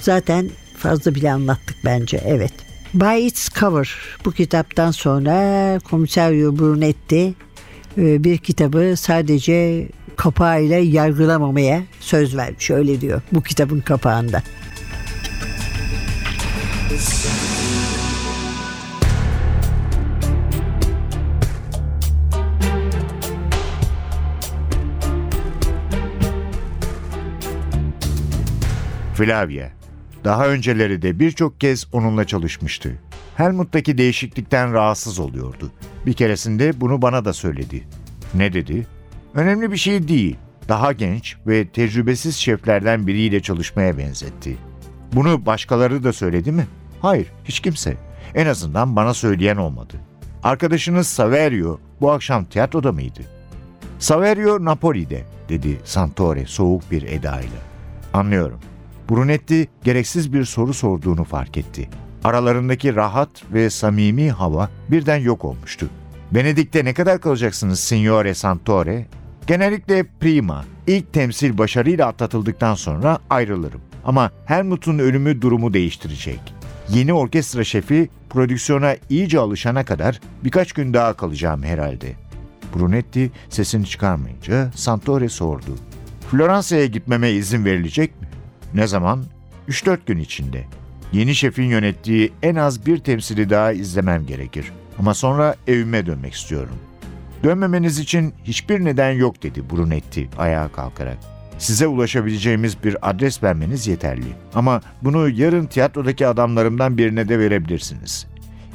Zaten 0.00 0.50
fazla 0.76 1.14
bile 1.14 1.32
anlattık 1.32 1.76
bence 1.84 2.20
evet. 2.24 2.52
By 2.94 3.26
Its 3.26 3.48
Cover 3.48 3.90
bu 4.24 4.32
kitaptan 4.32 4.90
sonra 4.90 5.78
Komisario 5.90 6.58
Brunetti 6.58 7.34
e, 7.98 8.24
bir 8.24 8.38
kitabı 8.38 8.94
sadece 8.96 9.88
kapağıyla 10.16 10.78
yargılamamaya 10.78 11.82
söz 12.00 12.36
vermiş 12.36 12.70
öyle 12.70 13.00
diyor 13.00 13.22
bu 13.32 13.42
kitabın 13.42 13.80
kapağında. 13.80 14.42
Flavia. 29.18 29.68
Daha 30.24 30.48
önceleri 30.48 31.02
de 31.02 31.18
birçok 31.20 31.60
kez 31.60 31.86
onunla 31.92 32.24
çalışmıştı. 32.24 32.98
Helmut'taki 33.36 33.98
değişiklikten 33.98 34.72
rahatsız 34.72 35.18
oluyordu. 35.18 35.70
Bir 36.06 36.12
keresinde 36.12 36.80
bunu 36.80 37.02
bana 37.02 37.24
da 37.24 37.32
söyledi. 37.32 37.84
Ne 38.34 38.52
dedi? 38.52 38.86
Önemli 39.34 39.72
bir 39.72 39.76
şey 39.76 40.08
değil. 40.08 40.36
Daha 40.68 40.92
genç 40.92 41.36
ve 41.46 41.68
tecrübesiz 41.68 42.36
şeflerden 42.36 43.06
biriyle 43.06 43.40
çalışmaya 43.40 43.98
benzetti. 43.98 44.56
Bunu 45.12 45.46
başkaları 45.46 46.04
da 46.04 46.12
söyledi 46.12 46.52
mi? 46.52 46.66
Hayır, 47.02 47.32
hiç 47.44 47.60
kimse. 47.60 47.96
En 48.34 48.46
azından 48.46 48.96
bana 48.96 49.14
söyleyen 49.14 49.56
olmadı. 49.56 49.94
Arkadaşınız 50.42 51.06
Saverio 51.06 51.78
bu 52.00 52.10
akşam 52.10 52.44
tiyatroda 52.44 52.92
mıydı? 52.92 53.20
Saverio 53.98 54.64
Napoli'de, 54.64 55.24
dedi 55.48 55.78
Santore 55.84 56.46
soğuk 56.46 56.90
bir 56.90 57.02
edayla. 57.02 57.58
Anlıyorum. 58.12 58.60
Brunetti 59.10 59.68
gereksiz 59.84 60.32
bir 60.32 60.44
soru 60.44 60.74
sorduğunu 60.74 61.24
fark 61.24 61.56
etti. 61.56 61.88
Aralarındaki 62.24 62.94
rahat 62.94 63.28
ve 63.52 63.70
samimi 63.70 64.30
hava 64.30 64.70
birden 64.90 65.16
yok 65.16 65.44
olmuştu. 65.44 65.90
Venedik'te 66.34 66.84
ne 66.84 66.94
kadar 66.94 67.20
kalacaksınız 67.20 67.80
Signore 67.80 68.34
Santore? 68.34 69.06
Genellikle 69.46 70.04
prima. 70.20 70.64
İlk 70.86 71.12
temsil 71.12 71.58
başarıyla 71.58 72.06
atlatıldıktan 72.06 72.74
sonra 72.74 73.18
ayrılırım. 73.30 73.80
Ama 74.04 74.30
Helmut'un 74.46 74.98
ölümü 74.98 75.42
durumu 75.42 75.74
değiştirecek. 75.74 76.40
Yeni 76.88 77.12
orkestra 77.12 77.64
şefi 77.64 78.08
prodüksiyona 78.30 78.96
iyice 79.10 79.38
alışana 79.38 79.84
kadar 79.84 80.20
birkaç 80.44 80.72
gün 80.72 80.94
daha 80.94 81.12
kalacağım 81.12 81.62
herhalde. 81.62 82.12
Brunetti 82.74 83.30
sesini 83.48 83.86
çıkarmayınca 83.86 84.70
Santore 84.74 85.28
sordu. 85.28 85.76
Floransa'ya 86.30 86.86
gitmeme 86.86 87.30
izin 87.30 87.64
verilecek 87.64 88.22
mi? 88.22 88.27
Ne 88.74 88.86
zaman? 88.86 89.24
3-4 89.68 89.98
gün 90.06 90.18
içinde. 90.18 90.64
Yeni 91.12 91.34
şefin 91.34 91.64
yönettiği 91.64 92.32
en 92.42 92.54
az 92.54 92.86
bir 92.86 92.98
temsili 92.98 93.50
daha 93.50 93.72
izlemem 93.72 94.26
gerekir. 94.26 94.72
Ama 94.98 95.14
sonra 95.14 95.54
evime 95.66 96.06
dönmek 96.06 96.34
istiyorum. 96.34 96.76
Dönmemeniz 97.44 97.98
için 97.98 98.34
hiçbir 98.44 98.84
neden 98.84 99.10
yok 99.10 99.42
dedi 99.42 99.70
Brunetti 99.70 100.28
ayağa 100.38 100.68
kalkarak. 100.68 101.18
Size 101.58 101.86
ulaşabileceğimiz 101.86 102.84
bir 102.84 103.10
adres 103.10 103.42
vermeniz 103.42 103.86
yeterli. 103.86 104.26
Ama 104.54 104.80
bunu 105.02 105.28
yarın 105.28 105.66
tiyatrodaki 105.66 106.26
adamlarımdan 106.26 106.98
birine 106.98 107.28
de 107.28 107.38
verebilirsiniz. 107.38 108.26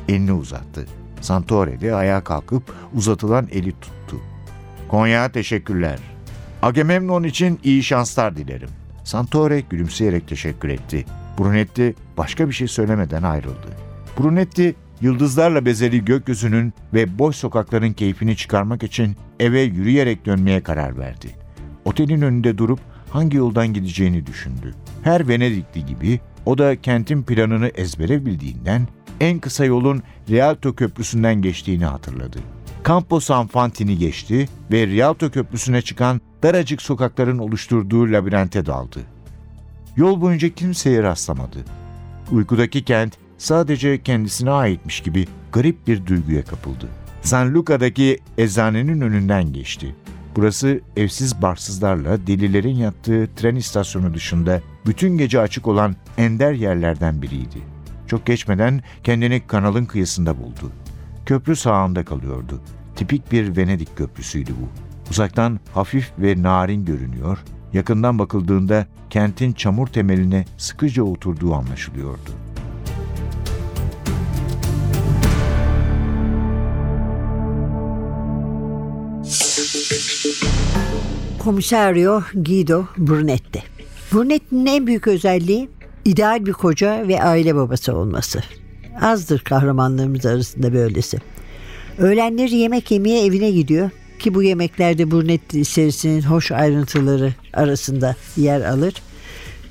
Elini 0.10 0.34
uzattı. 0.34 0.86
Santore 1.21 1.82
de 1.82 1.95
ayağa 1.95 2.23
kalkıp 2.23 2.63
uzatılan 2.93 3.47
eli 3.51 3.71
tuttu. 3.71 4.21
Konya 4.88 5.32
teşekkürler. 5.32 5.99
Agamemnon 6.62 7.23
için 7.23 7.60
iyi 7.63 7.84
şanslar 7.84 8.36
dilerim. 8.38 8.69
Santore 9.03 9.59
gülümseyerek 9.69 10.27
teşekkür 10.27 10.69
etti. 10.69 11.05
Brunetti 11.39 11.95
başka 12.17 12.47
bir 12.47 12.53
şey 12.53 12.67
söylemeden 12.67 13.23
ayrıldı. 13.23 13.67
Brunetti 14.19 14.75
yıldızlarla 15.01 15.65
bezeli 15.65 16.05
gökyüzünün 16.05 16.73
ve 16.93 17.19
boş 17.19 17.35
sokakların 17.35 17.93
keyfini 17.93 18.35
çıkarmak 18.37 18.83
için 18.83 19.15
eve 19.39 19.61
yürüyerek 19.61 20.25
dönmeye 20.25 20.63
karar 20.63 20.97
verdi. 20.97 21.35
Otelin 21.85 22.21
önünde 22.21 22.57
durup 22.57 22.79
hangi 23.09 23.37
yoldan 23.37 23.73
gideceğini 23.73 24.25
düşündü. 24.25 24.73
Her 25.03 25.27
Venedikli 25.27 25.85
gibi 25.85 26.19
o 26.45 26.57
da 26.57 26.81
kentin 26.81 27.23
planını 27.23 27.67
ezbere 27.67 28.25
bildiğinden 28.25 28.87
en 29.19 29.39
kısa 29.39 29.65
yolun 29.65 30.03
Rialto 30.29 30.75
Köprüsü'nden 30.75 31.41
geçtiğini 31.41 31.85
hatırladı. 31.85 32.39
Campo 32.87 33.19
San 33.19 33.47
Fantini 33.47 33.97
geçti 33.97 34.49
ve 34.71 34.87
Rialto 34.87 35.29
Köprüsü'ne 35.29 35.81
çıkan 35.81 36.21
daracık 36.43 36.82
sokakların 36.82 37.38
oluşturduğu 37.38 38.12
labirente 38.12 38.65
daldı. 38.65 38.99
Yol 39.95 40.21
boyunca 40.21 40.49
kimseye 40.49 41.03
rastlamadı. 41.03 41.58
Uykudaki 42.32 42.84
kent 42.84 43.17
sadece 43.38 44.03
kendisine 44.03 44.51
aitmiş 44.51 45.01
gibi 45.01 45.27
garip 45.51 45.88
bir 45.88 46.06
duyguya 46.06 46.43
kapıldı. 46.43 46.88
San 47.21 47.53
Luca'daki 47.53 48.19
eczanenin 48.38 49.01
önünden 49.01 49.53
geçti. 49.53 49.95
Burası 50.36 50.82
evsiz 50.97 51.41
barsızlarla 51.41 52.27
delilerin 52.27 52.75
yattığı 52.75 53.29
tren 53.36 53.56
istasyonu 53.56 54.13
dışında 54.13 54.62
bütün 54.86 55.17
gece 55.17 55.39
açık 55.39 55.67
olan 55.67 55.95
ender 56.17 56.53
yerlerden 56.53 57.21
biriydi. 57.21 57.58
Çok 58.08 58.25
geçmeden 58.25 58.82
kendini 59.03 59.47
kanalın 59.47 59.86
kıyısında 59.86 60.38
buldu. 60.38 60.71
Köprü 61.25 61.56
sağında 61.56 62.06
kalıyordu. 62.06 62.62
Tipik 62.95 63.32
bir 63.32 63.58
Venedik 63.58 63.97
köprüsüydü 63.97 64.51
bu. 64.62 64.92
Uzaktan 65.11 65.59
hafif 65.73 66.11
ve 66.19 66.43
narin 66.43 66.85
görünüyor, 66.85 67.37
yakından 67.73 68.19
bakıldığında 68.19 68.87
kentin 69.09 69.53
çamur 69.53 69.87
temeline 69.87 70.45
sıkıca 70.57 71.03
oturduğu 71.03 71.53
anlaşılıyordu. 71.53 72.29
Komisario 81.39 82.21
Guido 82.33 82.85
Brunetti. 82.97 83.63
Brunetti'nin 84.13 84.65
en 84.65 84.87
büyük 84.87 85.07
özelliği 85.07 85.69
ideal 86.05 86.45
bir 86.45 86.53
koca 86.53 87.07
ve 87.07 87.23
aile 87.23 87.55
babası 87.55 87.95
olması. 87.97 88.43
Azdır 89.01 89.39
kahramanlarımız 89.39 90.25
arasında 90.25 90.73
böylesi. 90.73 91.17
Öğlenleri 91.97 92.55
yemek 92.55 92.91
yemeye 92.91 93.25
evine 93.25 93.51
gidiyor 93.51 93.89
ki 94.23 94.33
bu 94.33 94.43
yemeklerde 94.43 95.12
Brunetti 95.12 95.65
serisinin 95.65 96.21
hoş 96.21 96.51
ayrıntıları 96.51 97.33
arasında 97.53 98.15
yer 98.38 98.62
alır. 98.62 98.93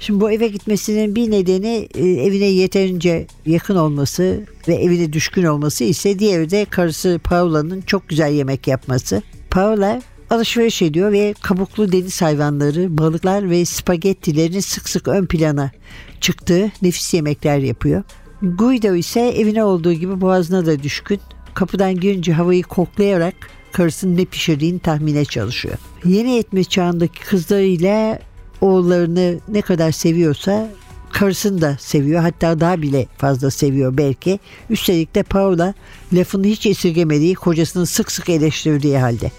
Şimdi 0.00 0.20
bu 0.20 0.30
eve 0.30 0.48
gitmesinin 0.48 1.14
bir 1.14 1.30
nedeni 1.30 1.88
e, 1.94 2.08
evine 2.08 2.44
yeterince 2.44 3.26
yakın 3.46 3.76
olması 3.76 4.40
ve 4.68 4.74
evine 4.74 5.12
düşkün 5.12 5.44
olması 5.44 5.84
ise 5.84 6.18
diğeri 6.18 6.50
de 6.50 6.64
karısı 6.64 7.20
Paula'nın 7.24 7.80
çok 7.80 8.08
güzel 8.08 8.32
yemek 8.32 8.66
yapması. 8.66 9.22
Paula 9.50 10.02
alışveriş 10.30 10.82
ediyor 10.82 11.12
ve 11.12 11.34
kabuklu 11.42 11.92
deniz 11.92 12.22
hayvanları, 12.22 12.98
balıklar 12.98 13.50
ve 13.50 13.64
spagettilerin 13.64 14.60
sık 14.60 14.88
sık 14.88 15.08
ön 15.08 15.26
plana 15.26 15.70
çıktığı 16.20 16.72
nefis 16.82 17.14
yemekler 17.14 17.58
yapıyor. 17.58 18.02
Guido 18.42 18.94
ise 18.94 19.20
evine 19.20 19.64
olduğu 19.64 19.92
gibi 19.92 20.20
boğazına 20.20 20.66
da 20.66 20.82
düşkün. 20.82 21.20
Kapıdan 21.54 22.00
girince 22.00 22.32
havayı 22.32 22.62
koklayarak 22.62 23.34
karısının 23.72 24.16
ne 24.16 24.24
pişirdiğini 24.24 24.78
tahmine 24.78 25.24
çalışıyor. 25.24 25.74
Yeni 26.04 26.38
etme 26.38 26.64
çağındaki 26.64 27.20
kızlarıyla 27.20 28.18
oğullarını 28.60 29.38
ne 29.48 29.62
kadar 29.62 29.92
seviyorsa 29.92 30.68
karısını 31.12 31.60
da 31.60 31.76
seviyor. 31.80 32.22
Hatta 32.22 32.60
daha 32.60 32.82
bile 32.82 33.06
fazla 33.18 33.50
seviyor 33.50 33.96
belki. 33.96 34.38
Üstelik 34.70 35.14
de 35.14 35.22
Paula 35.22 35.74
lafını 36.12 36.46
hiç 36.46 36.66
esirgemediği 36.66 37.34
kocasını 37.34 37.86
sık 37.86 38.12
sık 38.12 38.28
eleştirdiği 38.28 38.98
halde. 38.98 39.30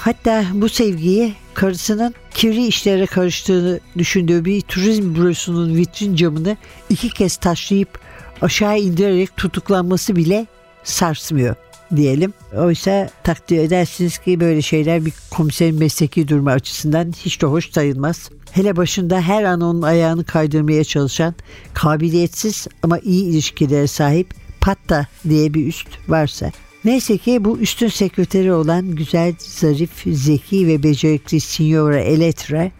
Hatta 0.00 0.44
bu 0.52 0.68
sevgiyi 0.68 1.34
karısının 1.54 2.14
kirli 2.34 2.66
işlere 2.66 3.06
karıştığını 3.06 3.80
düşündüğü 3.98 4.44
bir 4.44 4.60
turizm 4.60 5.14
bürosunun 5.14 5.76
vitrin 5.76 6.16
camını 6.16 6.56
iki 6.90 7.10
kez 7.10 7.36
taşlayıp 7.36 7.98
aşağı 8.42 8.78
indirerek 8.78 9.36
tutuklanması 9.36 10.16
bile 10.16 10.46
sarsmıyor 10.84 11.56
diyelim. 11.96 12.32
Oysa 12.56 13.10
takdir 13.24 13.58
edersiniz 13.58 14.18
ki 14.18 14.40
böyle 14.40 14.62
şeyler 14.62 15.04
bir 15.06 15.12
komiserin 15.30 15.78
mesleki 15.78 16.28
durumu 16.28 16.50
açısından 16.50 17.12
hiç 17.24 17.42
de 17.42 17.46
hoş 17.46 17.70
sayılmaz. 17.70 18.30
Hele 18.52 18.76
başında 18.76 19.20
her 19.20 19.44
an 19.44 19.60
onun 19.60 19.82
ayağını 19.82 20.24
kaydırmaya 20.24 20.84
çalışan 20.84 21.34
kabiliyetsiz 21.74 22.66
ama 22.82 22.98
iyi 22.98 23.24
ilişkilere 23.24 23.86
sahip 23.86 24.34
Patta 24.60 25.06
diye 25.28 25.54
bir 25.54 25.66
üst 25.66 25.88
varsa. 26.08 26.52
Neyse 26.84 27.18
ki 27.18 27.44
bu 27.44 27.58
üstün 27.58 27.88
sekreteri 27.88 28.52
olan 28.52 28.90
güzel, 28.90 29.34
zarif, 29.38 29.90
zeki 30.06 30.66
ve 30.66 30.82
becerikli 30.82 31.40
Signora 31.40 32.00
Eletra 32.00 32.70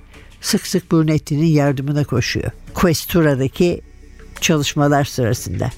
sık 0.40 0.66
sık 0.66 0.92
Brunetti'nin 0.92 1.46
yardımına 1.46 2.04
koşuyor. 2.04 2.50
Questura'daki 2.74 3.80
çalışmalar 4.40 5.04
sırasında. 5.04 5.70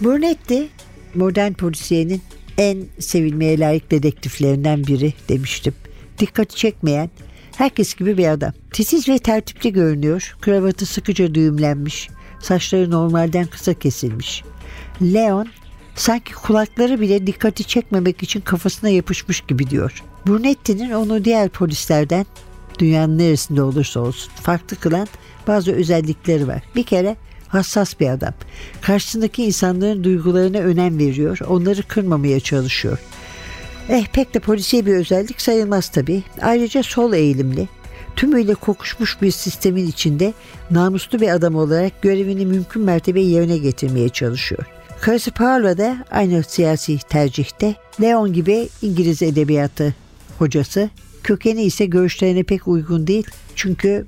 Brunetti 0.00 0.68
modern 1.14 1.52
polisiyenin 1.52 2.22
en 2.58 2.84
sevilmeye 2.98 3.58
layık 3.58 3.90
dedektiflerinden 3.90 4.86
biri 4.86 5.14
demiştim. 5.28 5.74
Dikkati 6.18 6.56
çekmeyen, 6.56 7.10
herkes 7.56 7.94
gibi 7.94 8.18
bir 8.18 8.28
adam. 8.28 8.52
Titiz 8.72 9.08
ve 9.08 9.18
tertipli 9.18 9.72
görünüyor. 9.72 10.36
Kravatı 10.40 10.86
sıkıca 10.86 11.34
düğümlenmiş. 11.34 12.08
Saçları 12.40 12.90
normalden 12.90 13.46
kısa 13.46 13.74
kesilmiş. 13.74 14.44
Leon 15.02 15.48
sanki 15.94 16.34
kulakları 16.34 17.00
bile 17.00 17.26
dikkati 17.26 17.64
çekmemek 17.64 18.22
için 18.22 18.40
kafasına 18.40 18.90
yapışmış 18.90 19.40
gibi 19.40 19.70
diyor. 19.70 20.02
Brunetti'nin 20.26 20.90
onu 20.90 21.24
diğer 21.24 21.48
polislerden 21.48 22.26
dünyanın 22.78 23.18
neresinde 23.18 23.62
olursa 23.62 24.00
olsun 24.00 24.32
farklı 24.42 24.76
kılan 24.76 25.08
bazı 25.46 25.72
özellikleri 25.72 26.48
var. 26.48 26.62
Bir 26.76 26.82
kere 26.82 27.16
hassas 27.48 28.00
bir 28.00 28.08
adam. 28.08 28.34
Karşısındaki 28.80 29.44
insanların 29.44 30.04
duygularına 30.04 30.58
önem 30.58 30.98
veriyor, 30.98 31.38
onları 31.48 31.82
kırmamaya 31.82 32.40
çalışıyor. 32.40 32.98
Eh 33.88 34.06
pek 34.12 34.34
de 34.34 34.38
polisiye 34.38 34.86
bir 34.86 34.94
özellik 34.94 35.40
sayılmaz 35.40 35.88
tabii. 35.88 36.22
Ayrıca 36.42 36.82
sol 36.82 37.12
eğilimli, 37.12 37.68
tümüyle 38.16 38.54
kokuşmuş 38.54 39.22
bir 39.22 39.30
sistemin 39.30 39.86
içinde 39.86 40.32
namuslu 40.70 41.20
bir 41.20 41.28
adam 41.28 41.54
olarak 41.54 42.02
görevini 42.02 42.46
mümkün 42.46 42.82
mertebe 42.82 43.20
yerine 43.20 43.58
getirmeye 43.58 44.08
çalışıyor. 44.08 44.66
Karısı 45.00 45.30
Paula 45.30 45.78
da 45.78 46.04
aynı 46.10 46.42
siyasi 46.42 46.98
tercihte. 46.98 47.74
Leon 48.00 48.32
gibi 48.32 48.68
İngiliz 48.82 49.22
edebiyatı 49.22 49.94
hocası. 50.38 50.90
Kökeni 51.22 51.62
ise 51.62 51.86
görüşlerine 51.86 52.42
pek 52.42 52.68
uygun 52.68 53.06
değil. 53.06 53.26
Çünkü 53.54 54.06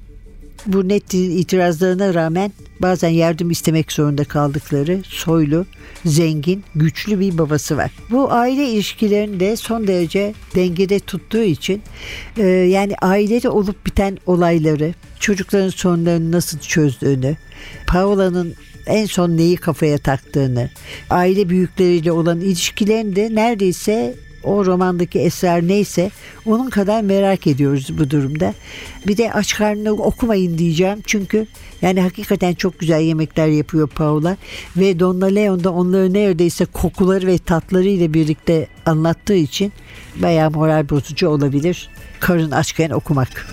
Brunetti'nin 0.67 1.37
itirazlarına 1.37 2.15
rağmen 2.15 2.53
bazen 2.81 3.09
yardım 3.09 3.51
istemek 3.51 3.93
zorunda 3.93 4.25
kaldıkları 4.25 5.01
soylu, 5.05 5.67
zengin, 6.05 6.65
güçlü 6.75 7.21
bir 7.21 7.39
babası 7.39 7.77
var. 7.77 7.91
Bu 8.11 8.33
aile 8.33 8.69
ilişkilerini 8.69 9.41
de 9.41 9.57
son 9.57 9.87
derece 9.87 10.35
dengede 10.55 11.01
tuttuğu 11.01 11.43
için 11.43 11.83
e, 12.37 12.47
yani 12.47 12.95
ailede 13.03 13.49
olup 13.49 13.87
biten 13.87 14.19
olayları, 14.27 14.95
çocukların 15.21 15.69
sorunlarını 15.69 16.33
nasıl 16.33 16.59
çözdüğünü, 16.59 17.37
Paola'nın 17.87 18.55
en 18.87 19.07
son 19.07 19.37
neyi 19.37 19.57
kafaya 19.57 19.99
taktığını, 19.99 20.71
aile 21.11 21.49
büyükleriyle 21.49 22.13
olan 22.13 22.41
ilişkilerini 22.41 23.17
de 23.17 23.35
neredeyse 23.35 24.15
o 24.45 24.67
romandaki 24.67 25.19
eser 25.19 25.63
neyse 25.63 26.11
onun 26.47 26.71
kadar 26.71 27.03
merak 27.03 27.47
ediyoruz 27.47 27.99
bu 27.99 28.11
durumda. 28.11 28.55
Bir 29.07 29.17
de 29.17 29.33
aç 29.33 29.55
karnına 29.55 29.93
okumayın 29.93 30.59
diyeceğim 30.59 30.99
çünkü 31.07 31.47
yani 31.83 32.01
hakikaten 32.01 32.55
çok 32.55 32.79
güzel 32.79 33.01
yemekler 33.01 33.47
yapıyor 33.47 33.89
Paula 33.89 34.37
ve 34.77 35.01
Donna 35.01 35.27
Leon 35.27 35.65
da 35.65 35.73
onları 35.73 36.13
neredeyse 36.13 36.65
kokuları 36.65 37.27
ve 37.27 37.39
tatları 37.39 37.89
ile 37.89 38.15
birlikte 38.15 38.67
anlattığı 38.87 39.35
için 39.35 39.73
bayağı 40.17 40.51
moral 40.51 40.89
bozucu 40.89 41.29
olabilir. 41.29 41.91
Karın 42.21 42.51
açken 42.51 42.91
okumak. 42.91 43.47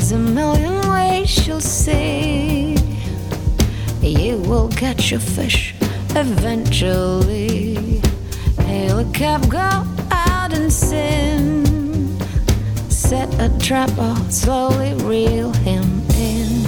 There's 0.00 0.12
a 0.12 0.18
million 0.18 0.80
ways 0.88 1.46
you'll 1.46 1.60
see. 1.60 2.74
You 4.00 4.38
will 4.38 4.70
catch 4.70 5.10
your 5.10 5.20
fish 5.20 5.74
eventually. 6.16 8.00
Hail 8.60 9.00
a 9.00 9.04
cab, 9.12 9.50
go 9.50 9.58
out 9.58 10.54
and 10.54 10.72
sin. 10.72 12.18
Set 12.88 13.28
a 13.38 13.50
trap 13.58 13.90
or 13.98 14.16
slowly 14.30 14.94
reel 15.04 15.52
him 15.68 15.84
in. 16.12 16.64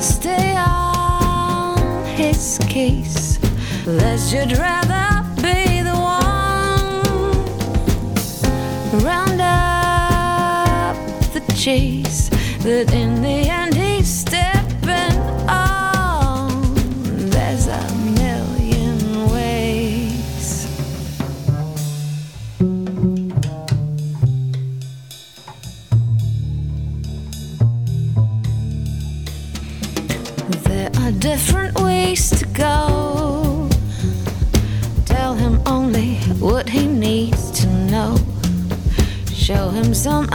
Stay 0.00 0.54
on 0.56 2.04
his 2.14 2.60
case. 2.68 3.40
Lest 3.84 4.32
you'd 4.32 4.56
rather 4.56 5.24
be 5.42 5.82
the 5.82 5.96
one. 5.96 7.02
Round 9.02 9.40
up 9.40 9.75
chase 11.66 12.28
that 12.62 12.94
in 12.94 13.20
the 13.22 13.50
end 13.50 13.74
he's 13.74 14.06
stepping 14.06 15.18
on. 15.50 16.62
There's 17.28 17.66
a 17.66 17.84
million 18.22 19.28
ways. 19.32 20.68
There 30.62 30.90
are 31.00 31.10
different 31.18 31.80
ways 31.80 32.30
to 32.38 32.46
go. 32.46 33.68
Tell 35.04 35.34
him 35.34 35.60
only 35.66 36.14
what 36.38 36.68
he 36.68 36.86
needs 36.86 37.50
to 37.60 37.66
know. 37.90 38.16
Show 39.34 39.70
him 39.70 39.92
some 39.94 40.28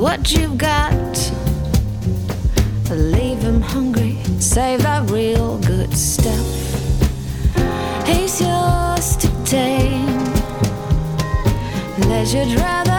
what 0.00 0.32
you've 0.32 0.56
got. 0.56 1.32
Leave 2.90 3.38
him 3.42 3.60
hungry, 3.60 4.18
save 4.38 4.82
that 4.82 5.10
real 5.10 5.58
good 5.58 5.94
stuff. 5.94 6.46
He's 8.06 8.40
yours 8.40 9.16
to 9.18 9.28
tame. 9.44 10.24
Let 12.08 12.32
you'd 12.32 12.58
rather 12.58 12.89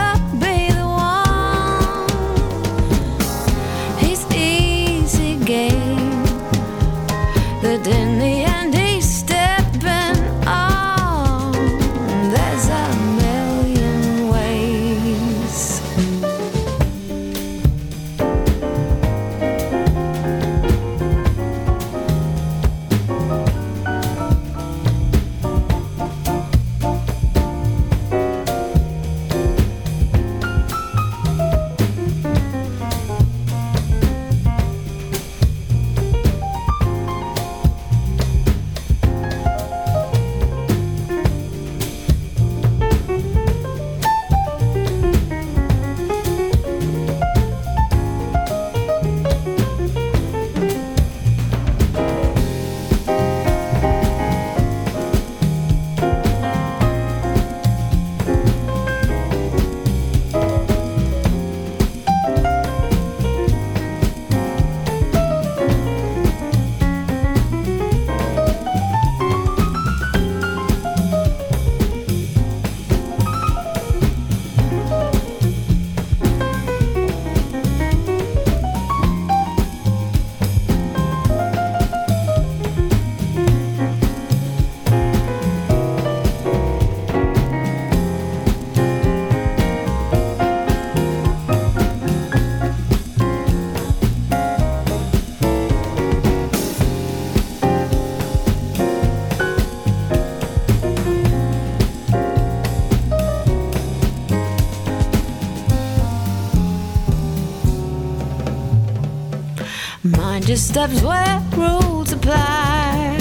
just 110.52 110.68
steps 110.68 111.02
where 111.02 111.42
rules 111.56 112.12
apply. 112.12 113.18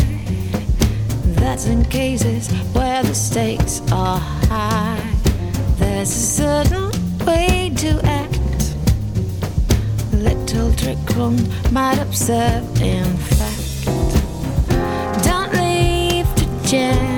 That's 1.38 1.66
in 1.66 1.85
cases 1.85 2.51
where 2.73 3.05
the 3.05 3.14
stakes 3.14 3.81
are 3.93 4.19
high. 4.19 5.01
There's 5.79 6.11
a 6.11 6.27
certain 6.43 6.90
way 7.25 7.71
to 7.77 8.01
act. 8.03 8.75
Little 10.12 10.75
trick 10.75 10.99
room 11.14 11.38
might 11.71 12.01
upset, 12.01 12.64
in 12.81 13.16
fact. 13.16 13.85
Don't 15.25 15.53
leave 15.53 16.27
to 16.35 16.69
chance 16.69 17.10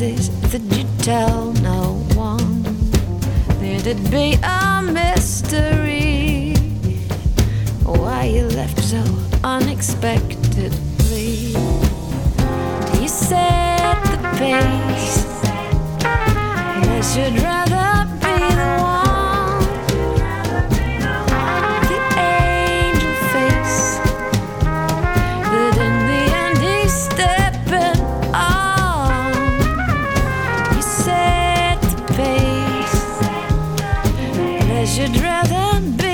advice 0.00 0.28
that 0.52 0.62
you 0.76 0.84
tell 0.98 1.52
no 1.54 1.94
one. 2.14 2.62
Let 3.60 3.86
it 3.86 4.10
be 4.10 4.36
a 4.42 4.82
mystery 4.82 6.54
why 7.84 8.24
you 8.24 8.46
left 8.48 8.80
so 8.80 9.02
unexpectedly. 9.42 11.54
You 13.00 13.08
set 13.08 14.02
the 14.04 14.18
pace. 14.38 15.24
They 16.86 17.02
should 17.02 17.42
rather 17.42 17.57
remember 35.58 36.07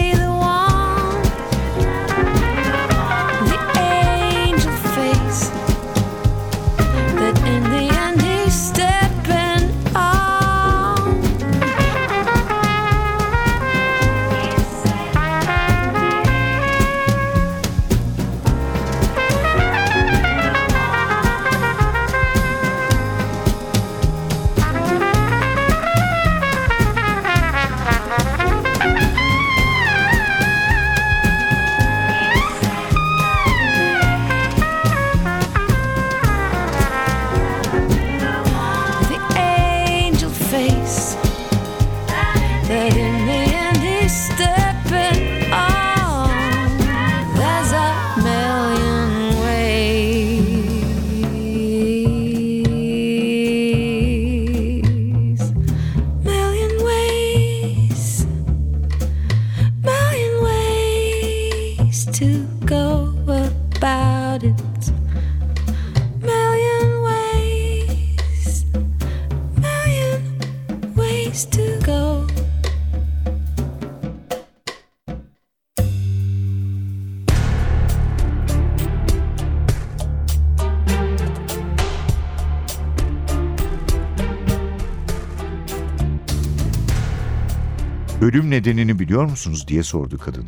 Ölüm 88.35 88.51
nedenini 88.51 88.99
biliyor 88.99 89.25
musunuz 89.25 89.69
diye 89.69 89.83
sordu 89.83 90.19
kadın. 90.19 90.45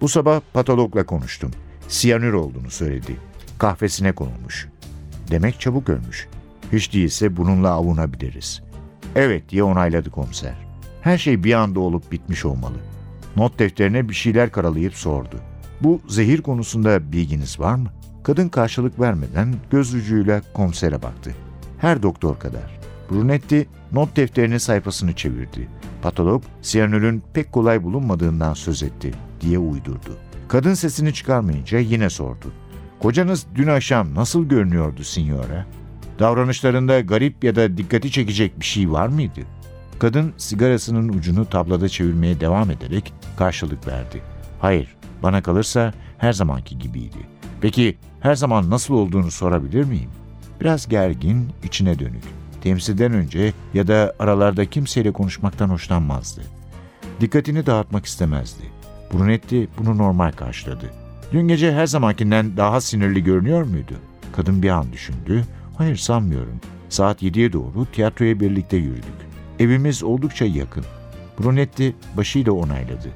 Bu 0.00 0.08
sabah 0.08 0.40
patologla 0.52 1.06
konuştum. 1.06 1.50
Siyanür 1.88 2.32
olduğunu 2.32 2.70
söyledi. 2.70 3.16
Kahvesine 3.58 4.12
konulmuş. 4.12 4.68
Demek 5.30 5.60
çabuk 5.60 5.88
ölmüş. 5.88 6.28
Hiç 6.72 6.94
değilse 6.94 7.36
bununla 7.36 7.70
avunabiliriz. 7.70 8.62
Evet 9.16 9.48
diye 9.48 9.62
onayladı 9.62 10.10
komiser. 10.10 10.54
Her 11.02 11.18
şey 11.18 11.44
bir 11.44 11.54
anda 11.54 11.80
olup 11.80 12.12
bitmiş 12.12 12.44
olmalı. 12.44 12.76
Not 13.36 13.58
defterine 13.58 14.08
bir 14.08 14.14
şeyler 14.14 14.52
karalayıp 14.52 14.94
sordu. 14.94 15.36
Bu 15.80 16.00
zehir 16.08 16.42
konusunda 16.42 17.12
bilginiz 17.12 17.60
var 17.60 17.74
mı? 17.74 17.88
Kadın 18.24 18.48
karşılık 18.48 19.00
vermeden 19.00 19.54
göz 19.70 19.94
ucuyla 19.94 20.42
komisere 20.54 21.02
baktı. 21.02 21.34
Her 21.78 22.02
doktor 22.02 22.38
kadar. 22.38 22.80
Brunetti 23.10 23.66
not 23.92 24.16
defterinin 24.16 24.58
sayfasını 24.58 25.12
çevirdi. 25.12 25.68
Patolog, 26.02 26.42
siyanürün 26.62 27.22
pek 27.34 27.52
kolay 27.52 27.82
bulunmadığından 27.82 28.54
söz 28.54 28.82
etti 28.82 29.12
diye 29.40 29.58
uydurdu. 29.58 30.16
Kadın 30.48 30.74
sesini 30.74 31.14
çıkarmayınca 31.14 31.78
yine 31.78 32.10
sordu. 32.10 32.52
Kocanız 33.00 33.46
dün 33.54 33.66
akşam 33.66 34.14
nasıl 34.14 34.44
görünüyordu 34.44 35.04
signora? 35.04 35.66
Davranışlarında 36.18 37.00
garip 37.00 37.44
ya 37.44 37.56
da 37.56 37.76
dikkati 37.76 38.10
çekecek 38.10 38.60
bir 38.60 38.64
şey 38.64 38.90
var 38.90 39.08
mıydı? 39.08 39.40
Kadın 39.98 40.32
sigarasının 40.36 41.08
ucunu 41.08 41.46
tablada 41.46 41.88
çevirmeye 41.88 42.40
devam 42.40 42.70
ederek 42.70 43.12
karşılık 43.36 43.86
verdi. 43.86 44.22
Hayır, 44.60 44.96
bana 45.22 45.42
kalırsa 45.42 45.94
her 46.18 46.32
zamanki 46.32 46.78
gibiydi. 46.78 47.18
Peki 47.60 47.96
her 48.20 48.34
zaman 48.34 48.70
nasıl 48.70 48.94
olduğunu 48.94 49.30
sorabilir 49.30 49.84
miyim? 49.84 50.10
Biraz 50.60 50.88
gergin, 50.88 51.48
içine 51.64 51.98
dönük. 51.98 52.24
Temsilden 52.60 53.12
önce 53.12 53.52
ya 53.74 53.86
da 53.86 54.14
aralarda 54.18 54.66
kimseyle 54.66 55.12
konuşmaktan 55.12 55.68
hoşlanmazdı. 55.68 56.40
Dikkatini 57.20 57.66
dağıtmak 57.66 58.06
istemezdi. 58.06 58.62
Brunetti 59.12 59.68
bunu 59.78 59.98
normal 59.98 60.32
karşıladı. 60.32 60.90
Dün 61.32 61.48
gece 61.48 61.72
her 61.72 61.86
zamankinden 61.86 62.56
daha 62.56 62.80
sinirli 62.80 63.24
görünüyor 63.24 63.62
muydu? 63.62 63.94
Kadın 64.36 64.62
bir 64.62 64.68
an 64.68 64.92
düşündü. 64.92 65.44
Hayır 65.78 65.96
sanmıyorum. 65.96 66.60
Saat 66.88 67.22
7'ye 67.22 67.52
doğru 67.52 67.86
tiyatroya 67.92 68.40
birlikte 68.40 68.76
yürüdük. 68.76 69.18
Evimiz 69.58 70.02
oldukça 70.02 70.44
yakın. 70.44 70.84
Brunetti 71.38 71.96
başıyla 72.16 72.52
onayladı. 72.52 73.08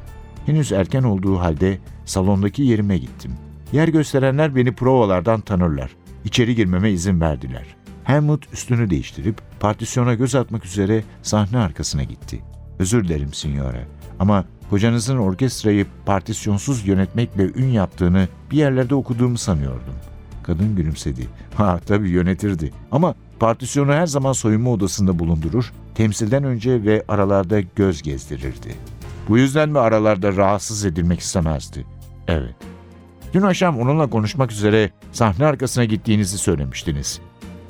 Henüz 0.47 0.73
erken 0.73 1.03
olduğu 1.03 1.39
halde 1.39 1.79
salondaki 2.05 2.63
yerime 2.63 2.99
gittim. 2.99 3.33
Yer 3.73 3.89
gösterenler 3.89 4.57
beni 4.57 4.73
provalardan 4.73 5.41
tanırlar. 5.41 5.91
İçeri 6.25 6.55
girmeme 6.55 6.91
izin 6.91 7.21
verdiler. 7.21 7.77
Helmut 8.05 8.53
üstünü 8.53 8.91
değiştirip 8.91 9.41
partisyona 9.61 10.15
göz 10.15 10.35
atmak 10.35 10.65
üzere 10.65 11.05
sahne 11.23 11.59
arkasına 11.59 12.03
gitti. 12.03 12.43
Özür 12.79 13.05
dilerim 13.05 13.33
signora 13.33 13.85
ama 14.19 14.45
kocanızın 14.71 15.17
orkestrayı 15.17 15.87
partisyonsuz 16.07 16.87
yönetmekle 16.87 17.45
ün 17.45 17.69
yaptığını 17.69 18.29
bir 18.51 18.57
yerlerde 18.57 18.95
okuduğumu 18.95 19.39
sanıyordum. 19.39 19.95
Kadın 20.43 20.77
gülümsedi. 20.77 21.29
Ha 21.55 21.81
tabii 21.87 22.11
yönetirdi 22.11 22.73
ama 22.93 23.15
partisyonu 23.41 23.93
her 23.93 24.07
zaman 24.07 24.33
soyunma 24.33 24.71
odasında 24.71 25.19
bulundurur, 25.19 25.73
temsilden 25.95 26.45
önce 26.45 26.85
ve 26.85 27.05
aralarda 27.09 27.61
göz 27.61 28.03
gezdirirdi. 28.03 28.75
Bu 29.29 29.39
yüzden 29.39 29.69
mi 29.69 29.79
aralarda 29.79 30.37
rahatsız 30.37 30.85
edilmek 30.85 31.21
istemezdi? 31.21 31.87
Evet. 32.29 32.55
Dün 33.35 33.43
akşam 33.43 33.81
onunla 33.81 34.11
konuşmak 34.11 34.53
üzere 34.53 34.91
sahne 35.13 35.47
arkasına 35.47 35.85
gittiğinizi 35.85 36.39
söylemiştiniz. 36.39 37.21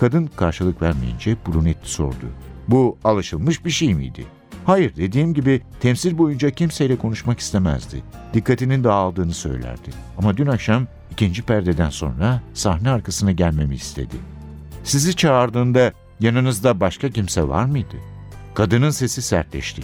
Kadın 0.02 0.26
karşılık 0.26 0.82
vermeyince 0.82 1.36
Brunetti 1.46 1.90
sordu. 1.90 2.26
Bu 2.68 2.98
alışılmış 3.04 3.64
bir 3.64 3.70
şey 3.70 3.94
miydi? 3.94 4.26
Hayır, 4.64 4.96
dediğim 4.96 5.34
gibi 5.34 5.62
temsil 5.80 6.18
boyunca 6.18 6.50
kimseyle 6.50 6.96
konuşmak 6.96 7.38
istemezdi. 7.38 8.02
Dikkatinin 8.34 8.84
dağıldığını 8.84 9.34
söylerdi. 9.34 9.90
Ama 10.18 10.36
dün 10.36 10.46
akşam 10.46 10.86
ikinci 11.10 11.42
perdeden 11.42 11.90
sonra 11.90 12.42
sahne 12.54 12.90
arkasına 12.90 13.32
gelmemi 13.32 13.74
istedi. 13.74 14.16
Sizi 14.84 15.16
çağırdığında 15.16 15.92
Yanınızda 16.20 16.80
başka 16.80 17.10
kimse 17.10 17.48
var 17.48 17.64
mıydı? 17.64 17.96
Kadının 18.54 18.90
sesi 18.90 19.22
sertleşti. 19.22 19.82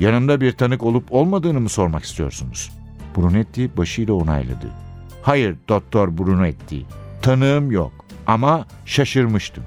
Yanımda 0.00 0.40
bir 0.40 0.52
tanık 0.52 0.82
olup 0.82 1.12
olmadığını 1.12 1.60
mı 1.60 1.68
sormak 1.68 2.04
istiyorsunuz? 2.04 2.70
Brunetti 3.16 3.76
başıyla 3.76 4.14
onayladı. 4.14 4.70
Hayır 5.22 5.56
Doktor 5.68 6.18
Brunetti. 6.18 6.86
Tanığım 7.22 7.70
yok 7.70 7.99
ama 8.30 8.66
şaşırmıştım. 8.84 9.64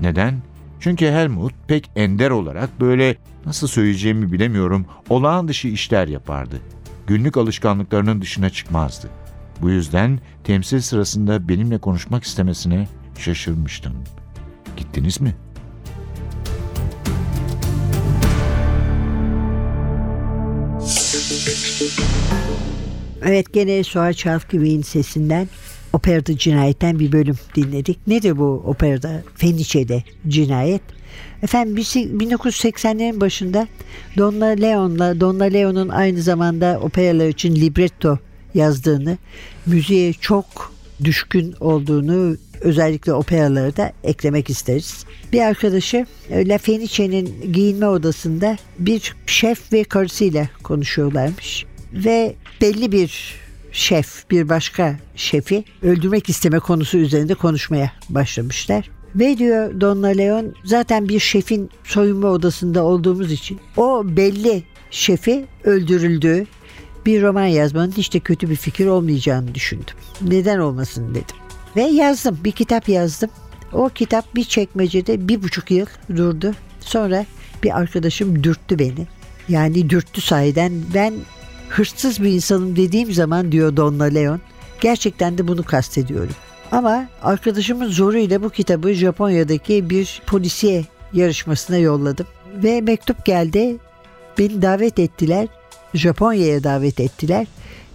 Neden? 0.00 0.42
Çünkü 0.80 1.06
Helmut 1.06 1.54
pek 1.68 1.90
ender 1.96 2.30
olarak 2.30 2.80
böyle 2.80 3.16
nasıl 3.46 3.66
söyleyeceğimi 3.66 4.32
bilemiyorum 4.32 4.86
olağan 5.08 5.48
dışı 5.48 5.68
işler 5.68 6.08
yapardı. 6.08 6.60
Günlük 7.06 7.36
alışkanlıklarının 7.36 8.20
dışına 8.20 8.50
çıkmazdı. 8.50 9.10
Bu 9.62 9.70
yüzden 9.70 10.20
temsil 10.44 10.80
sırasında 10.80 11.48
benimle 11.48 11.78
konuşmak 11.78 12.24
istemesine 12.24 12.88
şaşırmıştım. 13.18 13.92
Gittiniz 14.76 15.20
mi? 15.20 15.34
Evet 23.24 23.52
gene 23.52 23.84
Suha 23.84 24.12
Çalkıbey'in 24.12 24.82
sesinden 24.82 25.48
operada 25.96 26.38
cinayetten 26.38 26.98
bir 26.98 27.12
bölüm 27.12 27.36
dinledik. 27.54 28.06
Nedir 28.06 28.38
bu 28.38 28.62
operada 28.66 29.22
Feniçe'de 29.34 30.02
cinayet? 30.28 30.82
Efendim 31.42 31.76
biz 31.76 31.96
1980'lerin 31.96 33.20
başında 33.20 33.68
Donna 34.16 34.46
Leon'la 34.46 35.20
Donna 35.20 35.44
Leon'un 35.44 35.88
aynı 35.88 36.22
zamanda 36.22 36.80
operalar 36.82 37.28
için 37.28 37.56
libretto 37.56 38.18
yazdığını, 38.54 39.18
müziğe 39.66 40.12
çok 40.12 40.72
düşkün 41.04 41.54
olduğunu 41.60 42.36
özellikle 42.60 43.12
operaları 43.12 43.76
da 43.76 43.92
eklemek 44.04 44.50
isteriz. 44.50 45.04
Bir 45.32 45.40
arkadaşı 45.40 46.06
e, 46.30 46.48
La 46.48 46.58
Fenice'nin 46.58 47.52
giyinme 47.52 47.86
odasında 47.86 48.56
bir 48.78 49.14
şef 49.26 49.72
ve 49.72 49.84
karısıyla 49.84 50.48
konuşuyorlarmış. 50.62 51.64
Ve 51.92 52.34
belli 52.60 52.92
bir 52.92 53.36
şef 53.72 54.30
bir 54.30 54.48
başka 54.48 54.96
şefi 55.16 55.64
öldürmek 55.82 56.28
isteme 56.28 56.58
konusu 56.58 56.98
üzerinde 56.98 57.34
konuşmaya 57.34 57.92
başlamışlar. 58.08 58.90
Ve 59.14 59.38
diyor 59.38 59.80
Donna 59.80 60.06
Leon 60.06 60.54
zaten 60.64 61.08
bir 61.08 61.20
şefin 61.20 61.70
soyunma 61.84 62.28
odasında 62.28 62.84
olduğumuz 62.84 63.32
için 63.32 63.60
o 63.76 64.02
belli 64.04 64.62
şefi 64.90 65.46
öldürüldüğü 65.64 66.46
bir 67.06 67.22
roman 67.22 67.46
yazmanın 67.46 67.92
hiç 67.96 68.14
de 68.14 68.20
kötü 68.20 68.50
bir 68.50 68.56
fikir 68.56 68.86
olmayacağını 68.86 69.54
düşündüm. 69.54 69.94
Neden 70.22 70.58
olmasın 70.58 71.10
dedim. 71.10 71.36
Ve 71.76 71.82
yazdım 71.82 72.38
bir 72.44 72.52
kitap 72.52 72.88
yazdım. 72.88 73.30
O 73.72 73.88
kitap 73.88 74.34
bir 74.34 74.44
çekmecede 74.44 75.28
bir 75.28 75.42
buçuk 75.42 75.70
yıl 75.70 75.86
durdu. 76.16 76.54
Sonra 76.80 77.26
bir 77.62 77.78
arkadaşım 77.78 78.44
dürttü 78.44 78.78
beni. 78.78 79.06
Yani 79.48 79.90
dürttü 79.90 80.20
sahiden. 80.20 80.72
Ben 80.94 81.14
hırsız 81.68 82.22
bir 82.22 82.30
insanım 82.30 82.76
dediğim 82.76 83.12
zaman 83.12 83.52
diyor 83.52 83.76
Donna 83.76 84.04
Leon. 84.04 84.40
Gerçekten 84.80 85.38
de 85.38 85.48
bunu 85.48 85.62
kastediyorum. 85.62 86.34
Ama 86.72 87.08
arkadaşımın 87.22 87.88
zoruyla 87.88 88.42
bu 88.42 88.50
kitabı 88.50 88.92
Japonya'daki 88.92 89.90
bir 89.90 90.22
polisiye 90.26 90.84
yarışmasına 91.12 91.76
yolladım. 91.76 92.26
Ve 92.54 92.80
mektup 92.80 93.24
geldi. 93.24 93.76
Beni 94.38 94.62
davet 94.62 94.98
ettiler. 94.98 95.48
Japonya'ya 95.94 96.64
davet 96.64 97.00
ettiler. 97.00 97.46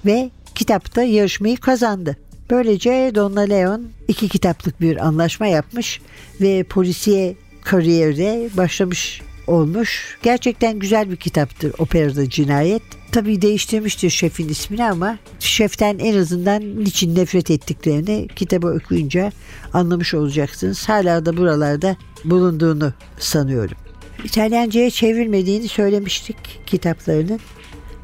Ve 0.06 0.30
kitapta 0.56 1.04
yarışmayı 1.04 1.58
kazandı. 1.58 2.18
Böylece 2.50 3.12
Donna 3.16 3.42
Leon 3.42 3.84
iki 4.08 4.30
kitaplık 4.30 4.82
bir 4.82 5.06
anlaşma 5.08 5.48
yapmış 5.48 6.02
ve 6.42 6.64
polisiye 6.64 7.36
kariyere 7.64 8.50
başlamış 8.58 9.22
olmuş. 9.48 10.18
Gerçekten 10.24 10.80
güzel 10.80 11.12
bir 11.12 11.16
kitaptır 11.16 11.74
Operada 11.78 12.30
Cinayet. 12.30 12.82
Tabii 13.12 13.42
değiştirmiştir 13.42 14.10
şefin 14.10 14.50
ismini 14.50 14.86
ama 14.86 15.18
şeften 15.40 16.00
en 16.00 16.18
azından 16.18 16.84
niçin 16.84 17.16
nefret 17.16 17.52
ettiklerini 17.52 18.28
kitabı 18.36 18.68
okuyunca 18.68 19.32
anlamış 19.74 20.14
olacaksınız. 20.14 20.90
Hala 20.90 21.26
da 21.26 21.38
buralarda 21.38 21.96
bulunduğunu 22.26 22.94
sanıyorum. 23.20 23.78
İtalyanca'ya 24.24 24.90
çevrilmediğini 24.90 25.68
söylemiştik 25.68 26.38
kitaplarının 26.66 27.40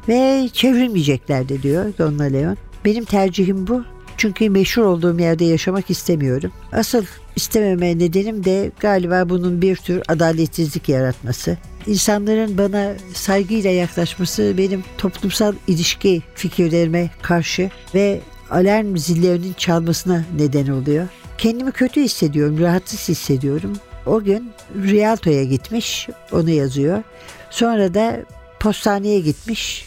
ve 0.08 0.48
çevrilmeyeceklerdi 0.52 1.62
diyor 1.62 1.92
Donna 1.98 2.24
Leon. 2.24 2.56
Benim 2.84 3.04
tercihim 3.04 3.66
bu. 3.66 3.84
Çünkü 4.16 4.50
meşhur 4.50 4.82
olduğum 4.82 5.20
yerde 5.20 5.44
yaşamak 5.44 5.90
istemiyorum. 5.90 6.52
Asıl 6.72 7.04
istememe 7.38 7.98
nedenim 7.98 8.44
de 8.44 8.70
galiba 8.80 9.28
bunun 9.28 9.62
bir 9.62 9.76
tür 9.76 10.02
adaletsizlik 10.08 10.88
yaratması. 10.88 11.56
İnsanların 11.86 12.58
bana 12.58 12.92
saygıyla 13.14 13.70
yaklaşması 13.70 14.54
benim 14.58 14.84
toplumsal 14.98 15.54
ilişki 15.66 16.22
fikirlerime 16.34 17.10
karşı 17.22 17.70
ve 17.94 18.20
alarm 18.50 18.96
zillerinin 18.96 19.52
çalmasına 19.52 20.24
neden 20.38 20.66
oluyor. 20.68 21.08
Kendimi 21.38 21.72
kötü 21.72 22.02
hissediyorum, 22.02 22.60
rahatsız 22.60 23.08
hissediyorum. 23.08 23.72
O 24.06 24.22
gün 24.22 24.50
Rialto'ya 24.74 25.44
gitmiş, 25.44 26.08
onu 26.32 26.50
yazıyor. 26.50 27.02
Sonra 27.50 27.94
da 27.94 28.24
postaneye 28.60 29.20
gitmiş 29.20 29.84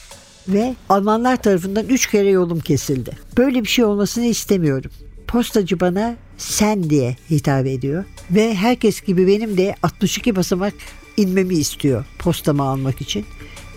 ve 0.47 0.75
Almanlar 0.89 1.41
tarafından 1.41 1.85
üç 1.85 2.09
kere 2.09 2.29
yolum 2.29 2.59
kesildi. 2.59 3.11
Böyle 3.37 3.63
bir 3.63 3.69
şey 3.69 3.85
olmasını 3.85 4.25
istemiyorum. 4.25 4.91
Postacı 5.27 5.79
bana 5.79 6.15
sen 6.37 6.89
diye 6.89 7.15
hitap 7.29 7.65
ediyor 7.65 8.03
ve 8.31 8.55
herkes 8.55 9.01
gibi 9.01 9.27
benim 9.27 9.57
de 9.57 9.75
62 9.83 10.35
basamak 10.35 10.73
inmemi 11.17 11.53
istiyor 11.55 12.05
postamı 12.19 12.63
almak 12.63 13.01
için. 13.01 13.25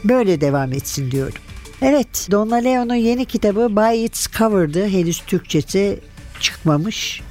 Böyle 0.04 0.40
devam 0.40 0.72
etsin 0.72 1.10
diyorum. 1.10 1.34
Evet, 1.82 2.28
Donna 2.30 2.56
Leon'un 2.56 2.94
yeni 2.94 3.24
kitabı 3.24 3.76
By 3.76 4.04
Its 4.04 4.26
Cover'dı. 4.38 4.88
Henüz 4.88 5.18
Türkçesi 5.26 6.00
çıkmamış. 6.40 7.22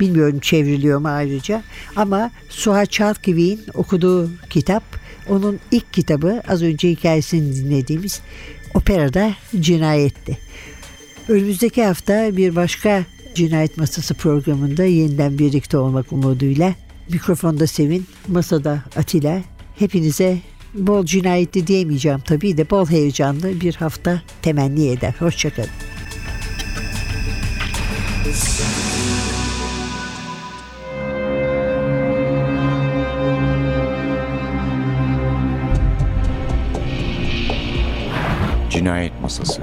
Bilmiyorum 0.00 0.38
çevriliyor 0.40 0.98
mu 0.98 1.08
ayrıca. 1.08 1.62
Ama 1.96 2.30
Suha 2.48 2.86
Çalkivi'nin 2.86 3.60
okuduğu 3.74 4.30
kitap 4.50 4.82
onun 5.28 5.60
ilk 5.70 5.92
kitabı 5.92 6.42
az 6.48 6.62
önce 6.62 6.90
hikayesini 6.90 7.56
dinlediğimiz 7.56 8.20
operada 8.74 9.34
cinayetti. 9.60 10.38
Önümüzdeki 11.28 11.84
hafta 11.84 12.36
bir 12.36 12.56
başka 12.56 13.04
cinayet 13.34 13.76
masası 13.76 14.14
programında 14.14 14.84
yeniden 14.84 15.38
birlikte 15.38 15.78
olmak 15.78 16.12
umuduyla 16.12 16.74
mikrofonda 17.12 17.66
Sevin, 17.66 18.06
masada 18.28 18.82
Atilla. 18.96 19.40
Hepinize 19.78 20.38
bol 20.74 21.04
cinayetli 21.04 21.66
diyemeyeceğim 21.66 22.20
tabii 22.20 22.56
de 22.56 22.70
bol 22.70 22.86
heyecanlı 22.86 23.60
bir 23.60 23.74
hafta 23.74 24.22
temenni 24.42 24.88
eder. 24.88 25.14
Hoşçakalın. 25.18 25.70
Cinayet 38.70 39.20
Masası 39.22 39.62